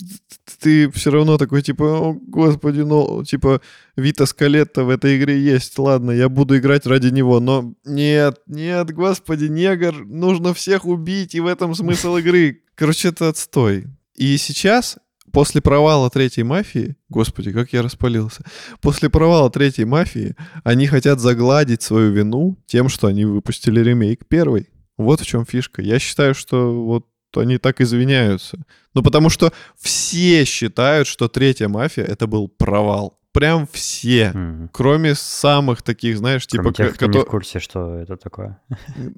ты 0.60 0.90
все 0.90 1.10
равно 1.10 1.36
такой, 1.36 1.60
типа, 1.60 1.84
о, 1.84 2.12
господи, 2.14 2.80
ну, 2.80 3.22
типа, 3.24 3.60
Вита 3.96 4.24
Скалетта 4.24 4.84
в 4.84 4.90
этой 4.90 5.18
игре 5.18 5.38
есть, 5.38 5.78
ладно, 5.78 6.12
я 6.12 6.28
буду 6.28 6.56
играть 6.56 6.86
ради 6.86 7.08
него, 7.08 7.40
но 7.40 7.74
нет, 7.84 8.40
нет, 8.46 8.92
господи, 8.94 9.46
негр, 9.46 10.06
нужно 10.06 10.54
всех 10.54 10.86
убить, 10.86 11.34
и 11.34 11.40
в 11.40 11.46
этом 11.46 11.74
смысл 11.74 12.16
игры. 12.16 12.62
Короче, 12.74 13.08
это 13.08 13.28
отстой. 13.28 13.86
И 14.14 14.38
сейчас, 14.38 14.96
после 15.30 15.60
провала 15.60 16.08
третьей 16.08 16.44
мафии, 16.44 16.96
господи, 17.10 17.52
как 17.52 17.74
я 17.74 17.82
распалился, 17.82 18.44
после 18.80 19.10
провала 19.10 19.50
третьей 19.50 19.84
мафии, 19.84 20.36
они 20.64 20.86
хотят 20.86 21.20
загладить 21.20 21.82
свою 21.82 22.12
вину 22.12 22.56
тем, 22.66 22.88
что 22.88 23.08
они 23.08 23.26
выпустили 23.26 23.80
ремейк 23.80 24.26
первой. 24.26 24.70
Вот 24.96 25.20
в 25.20 25.26
чем 25.26 25.44
фишка. 25.44 25.82
Я 25.82 25.98
считаю, 25.98 26.34
что 26.34 26.82
вот 26.82 27.04
то 27.36 27.42
они 27.42 27.58
так 27.58 27.82
извиняются. 27.82 28.56
Ну, 28.94 29.02
потому 29.02 29.28
что 29.28 29.52
все 29.78 30.46
считают, 30.46 31.06
что 31.06 31.28
третья 31.28 31.68
мафия 31.68 32.02
это 32.02 32.26
был 32.26 32.48
провал. 32.48 33.18
Прям 33.32 33.68
все. 33.70 34.32
Mm. 34.34 34.68
Кроме 34.72 35.14
самых 35.14 35.82
таких, 35.82 36.16
знаешь, 36.16 36.46
кроме 36.50 36.70
типа... 36.70 36.74
Тех, 36.74 36.94
кто, 36.94 37.06
кто 37.08 37.18
не 37.18 37.24
в 37.24 37.28
курсе, 37.28 37.60
что 37.60 37.96
это 37.96 38.16
такое. 38.16 38.58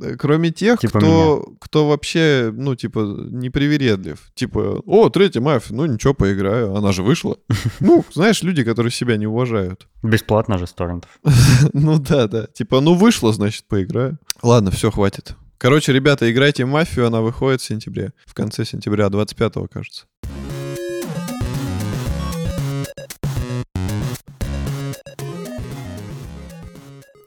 Э, 0.03 0.17
кроме 0.19 0.51
тех, 0.51 0.81
типа 0.81 0.99
кто, 0.99 1.53
кто 1.61 1.89
вообще, 1.89 2.53
ну, 2.53 2.75
типа, 2.75 2.99
непривередлив. 3.31 4.19
Типа, 4.35 4.83
о, 4.85 5.09
третья 5.11 5.41
мафия, 5.41 5.77
ну, 5.77 5.87
ничего, 5.87 6.15
поиграю, 6.15 6.75
она 6.75 6.91
же 6.91 7.05
вышла. 7.05 7.37
Ну, 7.81 8.05
знаешь, 8.13 8.43
люди, 8.43 8.65
которые 8.65 8.91
себя 8.91 9.17
не 9.17 9.29
уважают. 9.29 9.87
Бесплатно 10.03 10.59
же 10.59 10.67
с 10.67 10.73
торрентов. 10.73 11.11
Ну 11.73 12.01
да, 12.01 12.27
да. 12.27 12.47
Типа, 12.47 12.81
ну, 12.81 12.95
вышло, 12.95 13.33
значит, 13.33 13.69
поиграю. 13.69 14.19
Ладно, 14.43 14.73
все, 14.73 14.91
хватит. 14.91 15.37
Короче, 15.59 15.93
ребята, 15.93 16.31
играйте 16.31 16.65
в 16.65 16.69
мафию, 16.69 17.09
она 17.09 17.21
выходит 17.21 17.61
в 17.61 17.65
сентябре. 17.65 18.13
В 18.27 18.35
конце 18.35 18.65
сентября, 18.65 19.07
25-го, 19.07 19.67
кажется. 19.67 20.07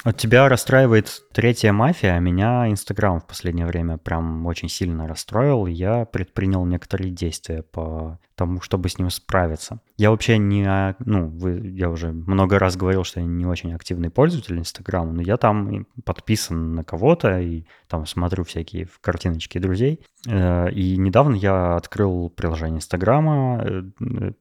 Вот 0.03 0.17
тебя 0.17 0.49
расстраивает 0.49 1.21
третья 1.31 1.71
мафия, 1.71 2.15
а 2.15 2.19
меня 2.19 2.67
Инстаграм 2.71 3.19
в 3.19 3.27
последнее 3.27 3.67
время 3.67 3.97
прям 3.97 4.47
очень 4.47 4.67
сильно 4.67 5.07
расстроил. 5.07 5.67
Я 5.67 6.05
предпринял 6.05 6.65
некоторые 6.65 7.11
действия 7.11 7.61
по 7.61 8.19
тому, 8.33 8.61
чтобы 8.61 8.89
с 8.89 8.97
ним 8.97 9.11
справиться. 9.11 9.79
Я 9.97 10.09
вообще 10.09 10.39
не, 10.39 10.95
ну, 11.05 11.27
вы, 11.27 11.59
я 11.75 11.91
уже 11.91 12.11
много 12.11 12.57
раз 12.57 12.75
говорил, 12.77 13.03
что 13.03 13.19
я 13.19 13.27
не 13.27 13.45
очень 13.45 13.73
активный 13.75 14.09
пользователь 14.09 14.57
Инстаграма, 14.57 15.11
но 15.13 15.21
я 15.21 15.37
там 15.37 15.85
подписан 16.03 16.73
на 16.73 16.83
кого-то 16.83 17.39
и 17.39 17.65
там 17.87 18.07
смотрю 18.07 18.43
всякие 18.43 18.87
картиночки 19.01 19.59
друзей. 19.59 19.99
Э, 20.27 20.71
и 20.71 20.97
недавно 20.97 21.35
я 21.35 21.75
открыл 21.75 22.31
приложение 22.31 22.77
Инстаграма, 22.77 23.63
э, 23.63 23.83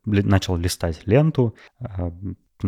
начал 0.06 0.56
листать 0.56 1.06
ленту, 1.06 1.54
э, 1.80 2.10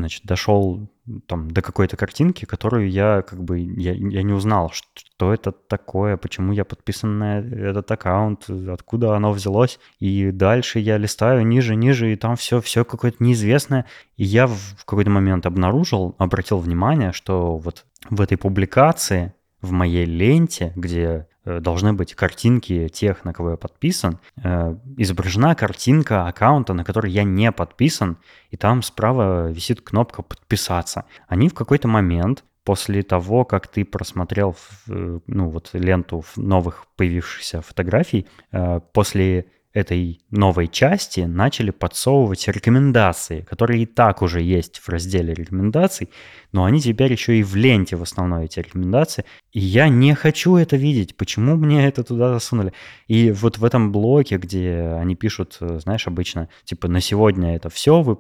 значит, 0.01 0.25
дошел 0.25 0.89
там 1.27 1.51
до 1.51 1.63
какой-то 1.63 1.97
картинки, 1.97 2.45
которую 2.45 2.91
я 2.91 3.23
как 3.23 3.43
бы, 3.43 3.59
я, 3.59 3.93
я 3.93 4.23
не 4.23 4.33
узнал, 4.33 4.71
что 4.73 5.33
это 5.33 5.53
такое, 5.53 6.17
почему 6.17 6.53
я 6.53 6.65
подписан 6.65 7.19
на 7.19 7.39
этот 7.41 7.91
аккаунт, 7.91 8.49
откуда 8.49 9.17
оно 9.17 9.33
взялось. 9.33 9.79
И 9.99 10.31
дальше 10.31 10.79
я 10.79 10.99
листаю 10.99 11.47
ниже, 11.47 11.75
ниже, 11.75 12.13
и 12.13 12.17
там 12.17 12.37
все, 12.37 12.61
все 12.61 12.85
какое-то 12.85 13.23
неизвестное. 13.23 13.87
И 14.17 14.25
я 14.25 14.47
в 14.47 14.85
какой-то 14.85 15.11
момент 15.11 15.47
обнаружил, 15.47 16.15
обратил 16.19 16.59
внимание, 16.59 17.13
что 17.13 17.57
вот 17.57 17.85
в 18.09 18.21
этой 18.21 18.37
публикации 18.37 19.35
в 19.61 19.73
моей 19.73 20.05
ленте, 20.05 20.73
где 20.77 21.27
должны 21.45 21.93
быть 21.93 22.15
картинки 22.15 22.89
тех, 22.89 23.25
на 23.25 23.33
кого 23.33 23.53
я 23.53 23.57
подписан, 23.57 24.19
э, 24.43 24.77
изображена 24.97 25.55
картинка 25.55 26.27
аккаунта, 26.27 26.75
на 26.75 26.85
который 26.85 27.11
я 27.11 27.25
не 27.25 27.51
подписан, 27.53 28.19
и 28.51 28.57
там 28.57 28.83
справа 28.83 29.51
висит 29.51 29.81
кнопка 29.81 30.23
«Подписаться». 30.23 31.05
Они 31.27 31.49
в 31.49 31.55
какой-то 31.55 31.89
момент 31.89 32.45
после 32.65 33.03
того, 33.03 33.45
как 33.45 33.67
ты 33.67 33.85
просмотрел 33.85 34.57
ну, 34.87 35.49
вот, 35.49 35.71
ленту 35.73 36.25
новых 36.37 36.87
появившихся 36.97 37.61
фотографий, 37.61 38.27
э, 38.53 38.81
после 38.93 39.47
этой 39.73 40.21
новой 40.31 40.69
части 40.69 41.21
начали 41.21 41.71
подсовывать 41.71 42.47
рекомендации, 42.49 43.41
которые 43.43 43.83
и 43.83 43.87
так 43.87 44.23
уже 44.23 44.43
есть 44.43 44.79
в 44.79 44.89
разделе 44.89 45.33
рекомендаций, 45.33 46.11
но 46.53 46.65
они 46.65 46.81
теперь 46.81 47.13
еще 47.13 47.39
и 47.39 47.43
в 47.43 47.57
ленте 47.57 47.97
в 47.97 48.03
основной 48.03 48.45
эти 48.45 48.61
рекомендации. 48.61 49.25
И 49.53 49.61
я 49.61 49.89
не 49.89 50.15
хочу 50.15 50.57
это 50.57 50.77
видеть. 50.77 51.17
Почему 51.17 51.57
мне 51.57 51.87
это 51.87 52.05
туда 52.05 52.33
засунули? 52.33 52.73
И 53.09 53.31
вот 53.31 53.59
в 53.59 53.65
этом 53.65 53.93
блоке, 53.93 54.37
где 54.37 54.97
они 54.99 55.17
пишут, 55.17 55.57
э, 55.61 55.79
знаешь, 55.79 56.07
обычно, 56.07 56.49
типа, 56.65 56.89
на 56.89 57.01
сегодня 57.01 57.57
это 57.57 57.71
все, 57.71 58.03
вы 58.03 58.19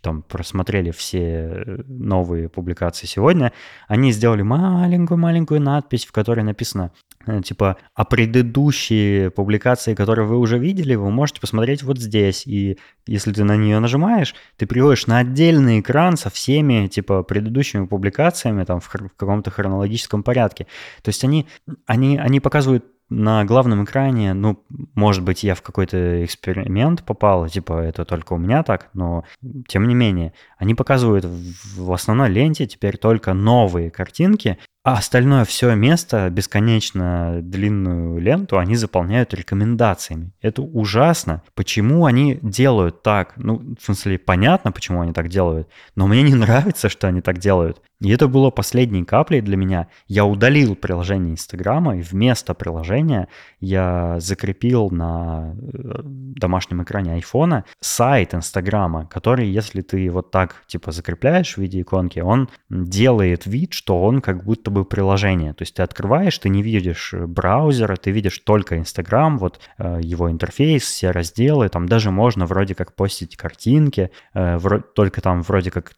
там, 0.00 0.22
просмотрели 0.22 0.90
все 0.90 1.18
э, 1.18 1.82
новые 1.86 2.48
публикации 2.48 3.06
сегодня, 3.06 3.52
они 3.88 4.12
сделали 4.12 4.42
маленькую-маленькую 4.42 5.60
надпись, 5.60 6.04
в 6.04 6.12
которой 6.12 6.42
написано, 6.44 6.92
э, 7.26 7.40
типа, 7.42 7.76
а 7.94 8.04
предыдущие 8.04 9.30
публикации, 9.30 9.94
которые 9.94 10.26
вы 10.26 10.38
уже 10.38 10.58
видели, 10.58 10.94
вы 10.94 11.10
можете 11.10 11.40
посмотреть 11.40 11.82
вот 11.82 11.98
здесь. 11.98 12.46
И 12.46 12.78
если 13.06 13.32
ты 13.32 13.44
на 13.44 13.56
нее 13.56 13.78
нажимаешь, 13.78 14.34
ты 14.56 14.66
приводишь 14.66 15.06
на 15.06 15.18
отдельный 15.18 15.80
экран 15.80 16.16
со 16.16 16.30
всеми, 16.30 16.88
типа, 16.88 17.22
предыдущими 17.22 17.86
публикациями, 17.86 18.64
там, 18.64 18.80
в, 18.80 18.88
в 18.88 19.16
каком-то 19.16 19.50
хронологическом 19.50 20.22
порядке. 20.22 20.66
То 21.02 21.08
есть 21.08 21.24
они, 21.24 21.46
они, 21.86 22.18
они 22.18 22.40
показывают 22.40 22.84
на 23.08 23.44
главном 23.44 23.84
экране, 23.84 24.32
ну, 24.32 24.64
может 24.94 25.22
быть, 25.22 25.42
я 25.42 25.54
в 25.54 25.62
какой-то 25.62 26.24
эксперимент 26.24 27.04
попал, 27.04 27.48
типа, 27.48 27.74
это 27.74 28.04
только 28.04 28.32
у 28.32 28.38
меня 28.38 28.62
так, 28.62 28.88
но 28.94 29.24
тем 29.68 29.86
не 29.86 29.94
менее, 29.94 30.32
они 30.58 30.74
показывают 30.74 31.24
в 31.24 31.92
основной 31.92 32.30
ленте 32.30 32.66
теперь 32.66 32.96
только 32.96 33.34
новые 33.34 33.90
картинки, 33.90 34.58
а 34.84 34.94
остальное 34.94 35.44
все 35.44 35.74
место, 35.74 36.28
бесконечно 36.28 37.38
длинную 37.40 38.18
ленту, 38.18 38.58
они 38.58 38.74
заполняют 38.74 39.32
рекомендациями. 39.32 40.32
Это 40.40 40.62
ужасно. 40.62 41.42
Почему 41.54 42.04
они 42.04 42.40
делают 42.42 43.02
так? 43.02 43.34
Ну, 43.36 43.76
в 43.78 43.84
смысле, 43.84 44.18
понятно, 44.18 44.72
почему 44.72 45.00
они 45.00 45.12
так 45.12 45.28
делают, 45.28 45.68
но 45.94 46.08
мне 46.08 46.22
не 46.22 46.34
нравится, 46.34 46.88
что 46.88 47.06
они 47.06 47.20
так 47.20 47.38
делают. 47.38 47.80
И 48.02 48.10
это 48.10 48.26
было 48.26 48.50
последней 48.50 49.04
каплей 49.04 49.40
для 49.40 49.56
меня. 49.56 49.86
Я 50.08 50.24
удалил 50.24 50.74
приложение 50.74 51.34
Инстаграма, 51.34 51.96
и 51.96 52.02
вместо 52.02 52.52
приложения 52.52 53.28
я 53.60 54.16
закрепил 54.18 54.90
на 54.90 55.54
э, 55.54 56.00
домашнем 56.02 56.82
экране 56.82 57.14
айфона 57.14 57.64
сайт 57.80 58.34
Инстаграма, 58.34 59.06
который, 59.06 59.48
если 59.48 59.82
ты 59.82 60.10
вот 60.10 60.32
так, 60.32 60.64
типа, 60.66 60.90
закрепляешь 60.90 61.54
в 61.54 61.58
виде 61.58 61.80
иконки, 61.80 62.18
он 62.18 62.48
делает 62.68 63.46
вид, 63.46 63.72
что 63.72 64.02
он 64.02 64.20
как 64.20 64.42
будто 64.42 64.72
бы 64.72 64.84
приложение. 64.84 65.52
То 65.52 65.62
есть 65.62 65.74
ты 65.74 65.82
открываешь, 65.82 66.36
ты 66.38 66.48
не 66.48 66.62
видишь 66.62 67.14
браузера, 67.14 67.94
ты 67.94 68.10
видишь 68.10 68.40
только 68.40 68.78
Инстаграм, 68.78 69.38
вот 69.38 69.60
э, 69.78 70.00
его 70.02 70.28
интерфейс, 70.28 70.82
все 70.82 71.12
разделы, 71.12 71.68
там 71.68 71.86
даже 71.86 72.10
можно 72.10 72.46
вроде 72.46 72.74
как 72.74 72.96
постить 72.96 73.36
картинки, 73.36 74.10
э, 74.34 74.58
только 74.96 75.20
там 75.20 75.42
вроде 75.42 75.70
как 75.70 75.92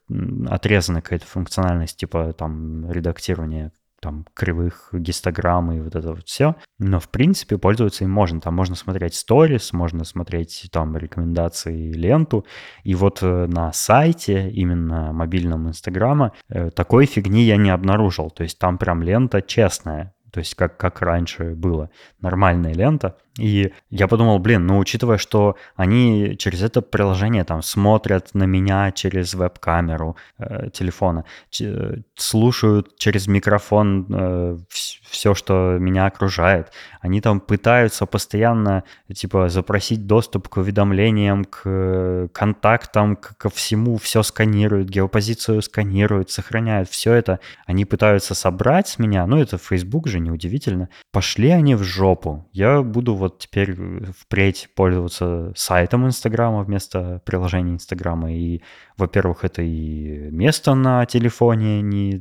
отрезана 0.51 1.01
какая-то 1.01 1.27
функциональность, 1.27 1.94
типа 1.97 2.33
там 2.33 2.91
редактирование 2.91 3.73
там 4.05 4.27
кривых 4.35 4.91
гистограмм 4.93 5.73
и 5.73 5.81
вот 5.81 5.97
это 5.97 6.11
вот 6.11 6.27
все. 6.27 6.57
Но, 6.79 7.01
в 7.01 7.09
принципе, 7.09 7.57
пользоваться 7.57 8.05
им 8.05 8.11
можно. 8.11 8.39
Там 8.39 8.55
можно 8.55 8.77
смотреть 8.77 9.15
сторис, 9.15 9.73
можно 9.73 10.05
смотреть 10.05 10.69
там 10.71 10.95
рекомендации, 10.95 11.91
ленту. 11.91 12.45
И 12.83 12.95
вот 12.95 13.23
э, 13.23 13.47
на 13.47 13.73
сайте, 13.73 14.51
именно 14.51 15.11
мобильном 15.15 15.69
Инстаграма, 15.69 16.33
э, 16.51 16.71
такой 16.71 17.07
фигни 17.07 17.45
я 17.45 17.57
не 17.57 17.71
обнаружил. 17.71 18.31
То 18.31 18.43
есть 18.43 18.59
там 18.59 18.77
прям 18.77 19.03
лента 19.03 19.41
честная. 19.41 20.15
То 20.31 20.41
есть 20.41 20.55
как, 20.55 20.77
как 20.77 21.01
раньше 21.01 21.55
было. 21.55 21.89
Нормальная 22.21 22.75
лента. 22.75 23.17
И 23.39 23.73
я 23.91 24.07
подумал, 24.07 24.39
блин, 24.39 24.67
ну 24.67 24.79
учитывая, 24.79 25.19
что 25.19 25.57
они 25.75 26.37
через 26.39 26.63
это 26.63 26.83
приложение 26.83 27.43
там 27.45 27.63
смотрят 27.63 28.33
на 28.33 28.45
меня 28.45 28.93
через 28.93 29.35
веб-камеру 29.35 30.17
э, 30.39 30.71
телефона, 30.73 31.25
ч- 31.51 32.05
слушают 32.15 32.97
через 32.97 33.27
микрофон 33.27 34.07
э, 34.09 34.59
все, 34.69 35.35
что 35.35 35.79
меня 35.81 36.07
окружает, 36.07 36.71
они 37.01 37.21
там 37.21 37.41
пытаются 37.41 38.07
постоянно 38.07 38.85
типа 39.13 39.49
запросить 39.49 40.07
доступ 40.07 40.49
к 40.49 40.57
уведомлениям, 40.59 41.45
к 41.45 42.29
контактам, 42.33 43.17
к, 43.17 43.37
ко 43.37 43.51
всему, 43.51 43.97
все 43.97 44.23
сканируют, 44.23 44.89
геопозицию 44.89 45.61
сканируют, 45.63 46.31
сохраняют, 46.31 46.89
все 46.89 47.13
это 47.15 47.41
они 47.67 47.85
пытаются 47.85 48.35
собрать 48.35 48.87
с 48.89 48.99
меня, 49.01 49.27
ну 49.27 49.39
это 49.39 49.59
Facebook 49.59 50.07
же, 50.07 50.21
неудивительно. 50.21 50.89
Пошли 51.11 51.51
они 51.51 51.75
в 51.75 51.83
жопу. 51.83 52.49
Я 52.53 52.83
буду 52.83 53.24
вот 53.25 53.39
теперь 53.39 53.75
э, 53.77 54.13
впредь 54.19 54.69
пользоваться 54.75 55.53
сайтом 55.57 56.07
Инстаграма 56.07 56.63
вместо 56.63 57.21
приложения 57.25 57.73
Инстаграма. 57.73 58.33
И, 58.33 58.61
во-первых, 58.97 59.45
это 59.45 59.63
и 59.63 60.31
место 60.31 60.75
на 60.75 61.07
телефоне 61.07 61.83
не 61.83 62.21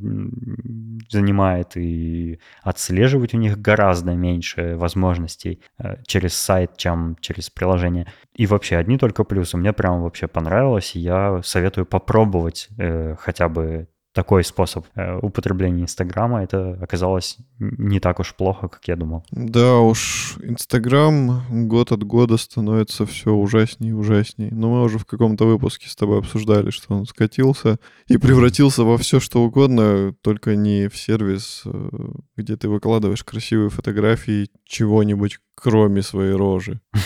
занимает, 1.10 1.76
и 1.76 2.38
отслеживать 2.62 3.34
у 3.34 3.38
них 3.38 3.60
гораздо 3.60 4.12
меньше 4.12 4.76
возможностей 4.76 5.60
э, 5.78 5.96
через 6.06 6.34
сайт, 6.34 6.76
чем 6.76 7.16
через 7.20 7.50
приложение. 7.50 8.06
И 8.34 8.46
вообще 8.46 8.76
одни 8.76 8.98
только 8.98 9.24
плюсы. 9.24 9.56
Мне 9.56 9.72
прям 9.72 10.02
вообще 10.02 10.26
понравилось. 10.26 10.94
Я 10.94 11.40
советую 11.42 11.86
попробовать 11.86 12.68
э, 12.78 13.16
хотя 13.18 13.48
бы 13.48 13.88
такой 14.14 14.44
способ 14.44 14.86
э, 14.94 15.18
употребления 15.18 15.82
Инстаграма, 15.82 16.44
это 16.44 16.78
оказалось 16.80 17.36
не 17.58 17.98
так 17.98 18.20
уж 18.20 18.34
плохо, 18.34 18.68
как 18.68 18.86
я 18.86 18.94
думал. 18.94 19.26
Да 19.32 19.78
уж, 19.78 20.36
Инстаграм 20.40 21.68
год 21.68 21.90
от 21.90 22.04
года 22.04 22.36
становится 22.36 23.06
все 23.06 23.32
ужаснее 23.32 23.90
и 23.90 23.94
ужаснее. 23.94 24.54
Но 24.54 24.70
мы 24.70 24.82
уже 24.84 24.98
в 24.98 25.04
каком-то 25.04 25.46
выпуске 25.46 25.88
с 25.88 25.96
тобой 25.96 26.20
обсуждали, 26.20 26.70
что 26.70 26.94
он 26.94 27.06
скатился 27.06 27.78
и 28.06 28.16
превратился 28.16 28.84
во 28.84 28.96
все 28.98 29.18
что 29.18 29.42
угодно, 29.42 30.14
только 30.22 30.54
не 30.54 30.88
в 30.88 30.96
сервис, 30.96 31.62
э, 31.66 31.90
где 32.36 32.56
ты 32.56 32.68
выкладываешь 32.68 33.24
красивые 33.24 33.70
фотографии 33.70 34.48
чего-нибудь, 34.64 35.40
кроме 35.56 36.02
своей 36.02 36.34
рожи. 36.34 36.80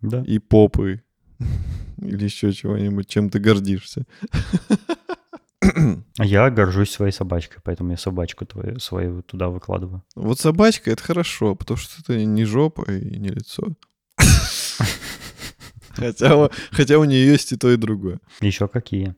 Да. 0.00 0.22
И 0.26 0.38
попы. 0.38 1.00
Или 1.96 2.24
еще 2.24 2.52
чего-нибудь, 2.52 3.08
чем 3.08 3.30
ты 3.30 3.38
гордишься. 3.38 4.04
Я 6.18 6.48
горжусь 6.50 6.92
своей 6.92 7.12
собачкой, 7.12 7.60
поэтому 7.64 7.90
я 7.90 7.96
собачку 7.96 8.46
твою 8.46 8.78
свою 8.78 9.22
туда 9.22 9.48
выкладываю. 9.48 10.04
Вот 10.14 10.38
собачка— 10.38 10.90
это 10.92 11.02
хорошо, 11.02 11.56
потому 11.56 11.76
что 11.76 12.00
это 12.00 12.24
не 12.24 12.44
жопа 12.44 12.82
и 12.90 13.18
не 13.18 13.30
лицо. 13.30 13.62
Хотя, 15.96 16.50
хотя 16.72 16.98
у 16.98 17.04
нее 17.04 17.26
есть 17.26 17.52
и 17.52 17.56
то, 17.56 17.70
и 17.70 17.76
другое. 17.76 18.18
Еще 18.40 18.66
какие? 18.66 19.14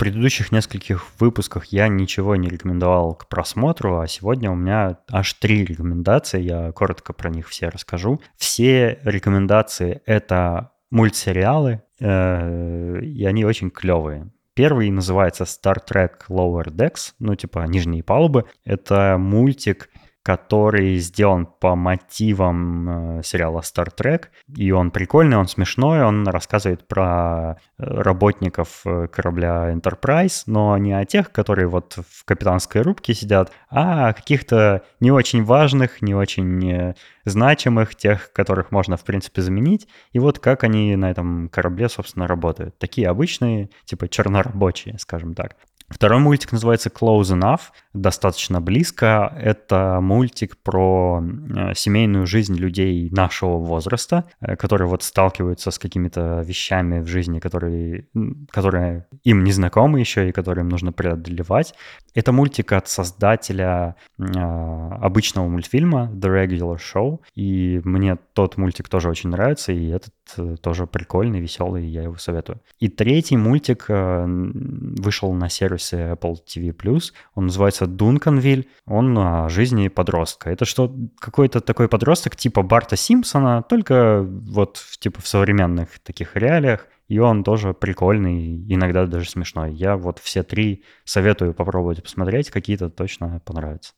Предыдущих 0.00 0.50
нескольких 0.50 1.06
выпусках 1.18 1.66
я 1.66 1.86
ничего 1.88 2.34
не 2.34 2.48
рекомендовал 2.48 3.14
к 3.14 3.28
просмотру, 3.28 4.00
а 4.00 4.06
сегодня 4.06 4.50
у 4.50 4.54
меня 4.54 4.96
аж 5.10 5.34
три 5.34 5.62
рекомендации, 5.62 6.40
я 6.40 6.72
коротко 6.72 7.12
про 7.12 7.28
них 7.28 7.46
все 7.50 7.68
расскажу. 7.68 8.18
Все 8.38 8.98
рекомендации— 9.04 10.00
это 10.06 10.70
мультсериалы, 10.90 11.82
э, 12.00 13.00
и 13.02 13.26
они 13.26 13.44
очень 13.44 13.70
клевые. 13.70 14.30
Первый 14.54 14.90
называется 14.90 15.44
Star 15.44 15.76
Trek 15.86 16.12
Lower 16.30 16.70
Decks, 16.70 17.12
ну 17.18 17.34
типа 17.34 17.66
нижние 17.66 18.02
палубы. 18.02 18.46
Это 18.64 19.16
мультик 19.18 19.89
который 20.22 20.96
сделан 20.96 21.46
по 21.46 21.74
мотивам 21.74 23.18
э, 23.18 23.22
сериала 23.22 23.60
Star 23.60 23.88
Trek. 23.96 24.26
И 24.54 24.70
он 24.70 24.90
прикольный, 24.90 25.38
он 25.38 25.48
смешной, 25.48 26.02
он 26.04 26.28
рассказывает 26.28 26.86
про 26.86 27.56
э, 27.78 27.84
работников 27.84 28.82
э, 28.84 29.08
корабля 29.08 29.72
Enterprise, 29.72 30.42
но 30.46 30.76
не 30.76 30.92
о 30.92 31.06
тех, 31.06 31.32
которые 31.32 31.68
вот 31.68 31.98
в 32.06 32.24
капитанской 32.26 32.82
рубке 32.82 33.14
сидят, 33.14 33.50
а 33.70 34.08
о 34.08 34.12
каких-то 34.12 34.82
не 35.00 35.10
очень 35.10 35.42
важных, 35.42 36.02
не 36.02 36.14
очень 36.14 36.94
значимых, 37.24 37.94
тех, 37.94 38.32
которых 38.32 38.70
можно, 38.70 38.96
в 38.96 39.04
принципе, 39.04 39.40
заменить. 39.42 39.88
И 40.12 40.18
вот 40.18 40.38
как 40.38 40.64
они 40.64 40.96
на 40.96 41.10
этом 41.10 41.48
корабле, 41.48 41.88
собственно, 41.88 42.26
работают. 42.26 42.78
Такие 42.78 43.08
обычные, 43.08 43.70
типа 43.84 44.08
чернорабочие, 44.08 44.98
скажем 44.98 45.34
так. 45.34 45.56
Второй 45.90 46.20
мультик 46.20 46.52
называется 46.52 46.88
Close 46.88 47.36
Enough, 47.36 47.60
достаточно 47.92 48.60
близко. 48.60 49.36
Это 49.36 49.98
мультик 50.00 50.56
про 50.62 51.20
э, 51.20 51.74
семейную 51.74 52.26
жизнь 52.26 52.54
людей 52.54 53.10
нашего 53.10 53.56
возраста, 53.56 54.24
э, 54.40 54.54
которые 54.54 54.86
вот 54.86 55.02
сталкиваются 55.02 55.72
с 55.72 55.78
какими-то 55.80 56.42
вещами 56.42 57.00
в 57.00 57.08
жизни, 57.08 57.40
которые, 57.40 58.06
которые 58.50 59.08
им 59.24 59.42
не 59.42 59.50
знакомы 59.50 59.98
еще 59.98 60.28
и 60.28 60.32
которые 60.32 60.62
им 60.62 60.68
нужно 60.68 60.92
преодолевать. 60.92 61.74
Это 62.14 62.30
мультик 62.30 62.70
от 62.70 62.88
создателя 62.88 63.96
э, 64.16 64.22
обычного 64.22 65.48
мультфильма 65.48 66.08
The 66.14 66.46
Regular 66.46 66.78
Show, 66.78 67.18
и 67.34 67.80
мне 67.82 68.16
тот 68.32 68.56
мультик 68.56 68.88
тоже 68.88 69.08
очень 69.08 69.30
нравится, 69.30 69.72
и 69.72 69.88
этот 69.88 70.12
тоже 70.60 70.86
прикольный, 70.86 71.40
веселый, 71.40 71.84
я 71.88 72.04
его 72.04 72.16
советую. 72.16 72.60
И 72.78 72.88
третий 72.88 73.36
мультик 73.36 73.86
вышел 73.88 75.32
на 75.32 75.48
сервисе 75.80 76.12
Apple 76.12 76.36
TV+, 76.46 77.00
он 77.34 77.46
называется 77.46 77.86
Дунканвиль, 77.86 78.68
он 78.86 79.16
о 79.18 79.48
жизни 79.48 79.88
подростка. 79.88 80.50
Это 80.50 80.64
что, 80.64 80.94
какой-то 81.18 81.60
такой 81.60 81.88
подросток 81.88 82.36
типа 82.36 82.62
Барта 82.62 82.96
Симпсона, 82.96 83.62
только 83.62 84.22
вот 84.22 84.82
типа 85.00 85.20
в 85.20 85.28
современных 85.28 85.98
таких 86.00 86.36
реалиях, 86.36 86.86
и 87.08 87.18
он 87.18 87.42
тоже 87.42 87.74
прикольный, 87.74 88.64
иногда 88.72 89.06
даже 89.06 89.28
смешной. 89.28 89.74
Я 89.74 89.96
вот 89.96 90.18
все 90.20 90.42
три 90.42 90.84
советую 91.04 91.54
попробовать 91.54 92.02
посмотреть, 92.02 92.50
какие-то 92.50 92.88
точно 92.88 93.40
понравятся. 93.44 93.92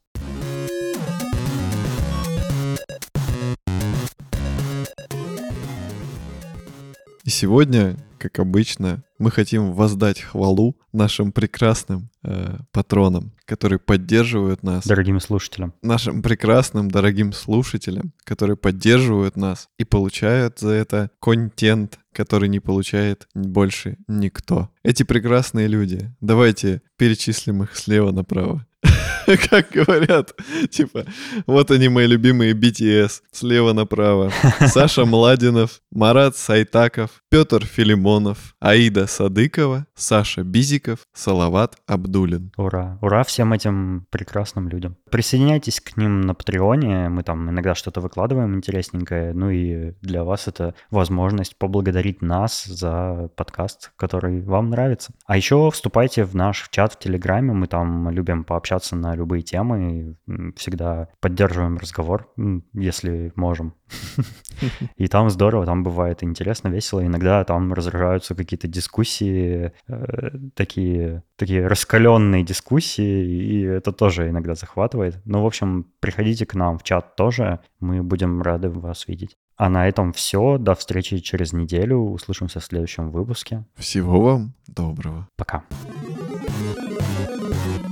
И 7.24 7.30
сегодня, 7.30 7.96
как 8.18 8.40
обычно, 8.40 9.04
мы 9.18 9.30
хотим 9.30 9.72
воздать 9.72 10.20
хвалу 10.20 10.76
нашим 10.92 11.30
прекрасным 11.30 12.10
э, 12.24 12.56
патронам, 12.72 13.32
которые 13.44 13.78
поддерживают 13.78 14.64
нас. 14.64 14.84
Дорогим 14.84 15.20
слушателям. 15.20 15.72
Нашим 15.82 16.20
прекрасным, 16.22 16.90
дорогим 16.90 17.32
слушателям, 17.32 18.12
которые 18.24 18.56
поддерживают 18.56 19.36
нас 19.36 19.68
и 19.78 19.84
получают 19.84 20.58
за 20.58 20.70
это 20.70 21.10
контент, 21.20 22.00
который 22.12 22.48
не 22.48 22.58
получает 22.58 23.28
больше 23.34 23.98
никто. 24.08 24.70
Эти 24.82 25.04
прекрасные 25.04 25.68
люди, 25.68 26.12
давайте 26.20 26.82
перечислим 26.96 27.62
их 27.62 27.76
слева 27.76 28.10
направо. 28.10 28.66
как 29.50 29.70
говорят, 29.70 30.34
типа, 30.70 31.04
вот 31.46 31.70
они 31.70 31.88
мои 31.88 32.06
любимые 32.06 32.54
BTS, 32.54 33.22
слева 33.30 33.72
направо. 33.72 34.32
Саша 34.66 35.04
Младинов, 35.04 35.80
Марат 35.90 36.36
Сайтаков, 36.36 37.10
Петр 37.30 37.64
Филимонов, 37.64 38.54
Аида 38.60 39.06
Садыкова, 39.06 39.86
Саша 39.94 40.42
Бизиков, 40.42 41.00
Салават 41.14 41.76
Абдулин. 41.86 42.52
Ура! 42.56 42.98
Ура 43.00 43.24
всем 43.24 43.52
этим 43.52 44.06
прекрасным 44.10 44.68
людям. 44.68 44.96
Присоединяйтесь 45.12 45.78
к 45.78 45.98
ним 45.98 46.22
на 46.22 46.34
Патреоне, 46.34 47.10
мы 47.10 47.22
там 47.22 47.50
иногда 47.50 47.74
что-то 47.74 48.00
выкладываем 48.00 48.56
интересненькое, 48.56 49.34
ну 49.34 49.50
и 49.50 49.92
для 50.00 50.24
вас 50.24 50.48
это 50.48 50.74
возможность 50.90 51.58
поблагодарить 51.58 52.22
нас 52.22 52.64
за 52.64 53.28
подкаст, 53.36 53.92
который 53.96 54.40
вам 54.40 54.70
нравится. 54.70 55.12
А 55.26 55.36
еще 55.36 55.70
вступайте 55.70 56.24
в 56.24 56.34
наш 56.34 56.66
чат 56.70 56.94
в 56.94 56.98
Телеграме, 56.98 57.52
мы 57.52 57.66
там 57.66 58.08
любим 58.08 58.44
пообщаться 58.44 58.96
на 58.96 59.14
любые 59.14 59.42
темы, 59.42 60.16
всегда 60.56 61.08
поддерживаем 61.20 61.76
разговор, 61.76 62.32
если 62.72 63.34
можем. 63.36 63.74
И 64.96 65.08
там 65.08 65.30
здорово, 65.30 65.66
там 65.66 65.82
бывает 65.82 66.22
интересно, 66.22 66.68
весело. 66.68 67.04
Иногда 67.04 67.44
там 67.44 67.72
разражаются 67.72 68.34
какие-то 68.34 68.68
дискуссии, 68.68 69.72
э, 69.88 70.30
такие, 70.54 71.22
такие 71.36 71.66
раскаленные 71.66 72.44
дискуссии, 72.44 73.24
и 73.24 73.62
это 73.62 73.92
тоже 73.92 74.28
иногда 74.28 74.54
захватывает. 74.54 75.20
Ну, 75.24 75.42
в 75.42 75.46
общем, 75.46 75.86
приходите 76.00 76.46
к 76.46 76.54
нам 76.54 76.78
в 76.78 76.82
чат 76.82 77.16
тоже, 77.16 77.60
мы 77.80 78.02
будем 78.02 78.42
рады 78.42 78.68
вас 78.68 79.08
видеть. 79.08 79.36
А 79.56 79.68
на 79.68 79.88
этом 79.88 80.12
все. 80.12 80.58
До 80.58 80.74
встречи 80.74 81.18
через 81.18 81.52
неделю. 81.52 81.98
Услышимся 81.98 82.58
в 82.58 82.64
следующем 82.64 83.10
выпуске. 83.10 83.64
Всего 83.76 84.20
вам 84.20 84.54
доброго. 84.66 85.28
Пока. 85.36 85.62
thank 87.52 87.86
you 87.86 87.91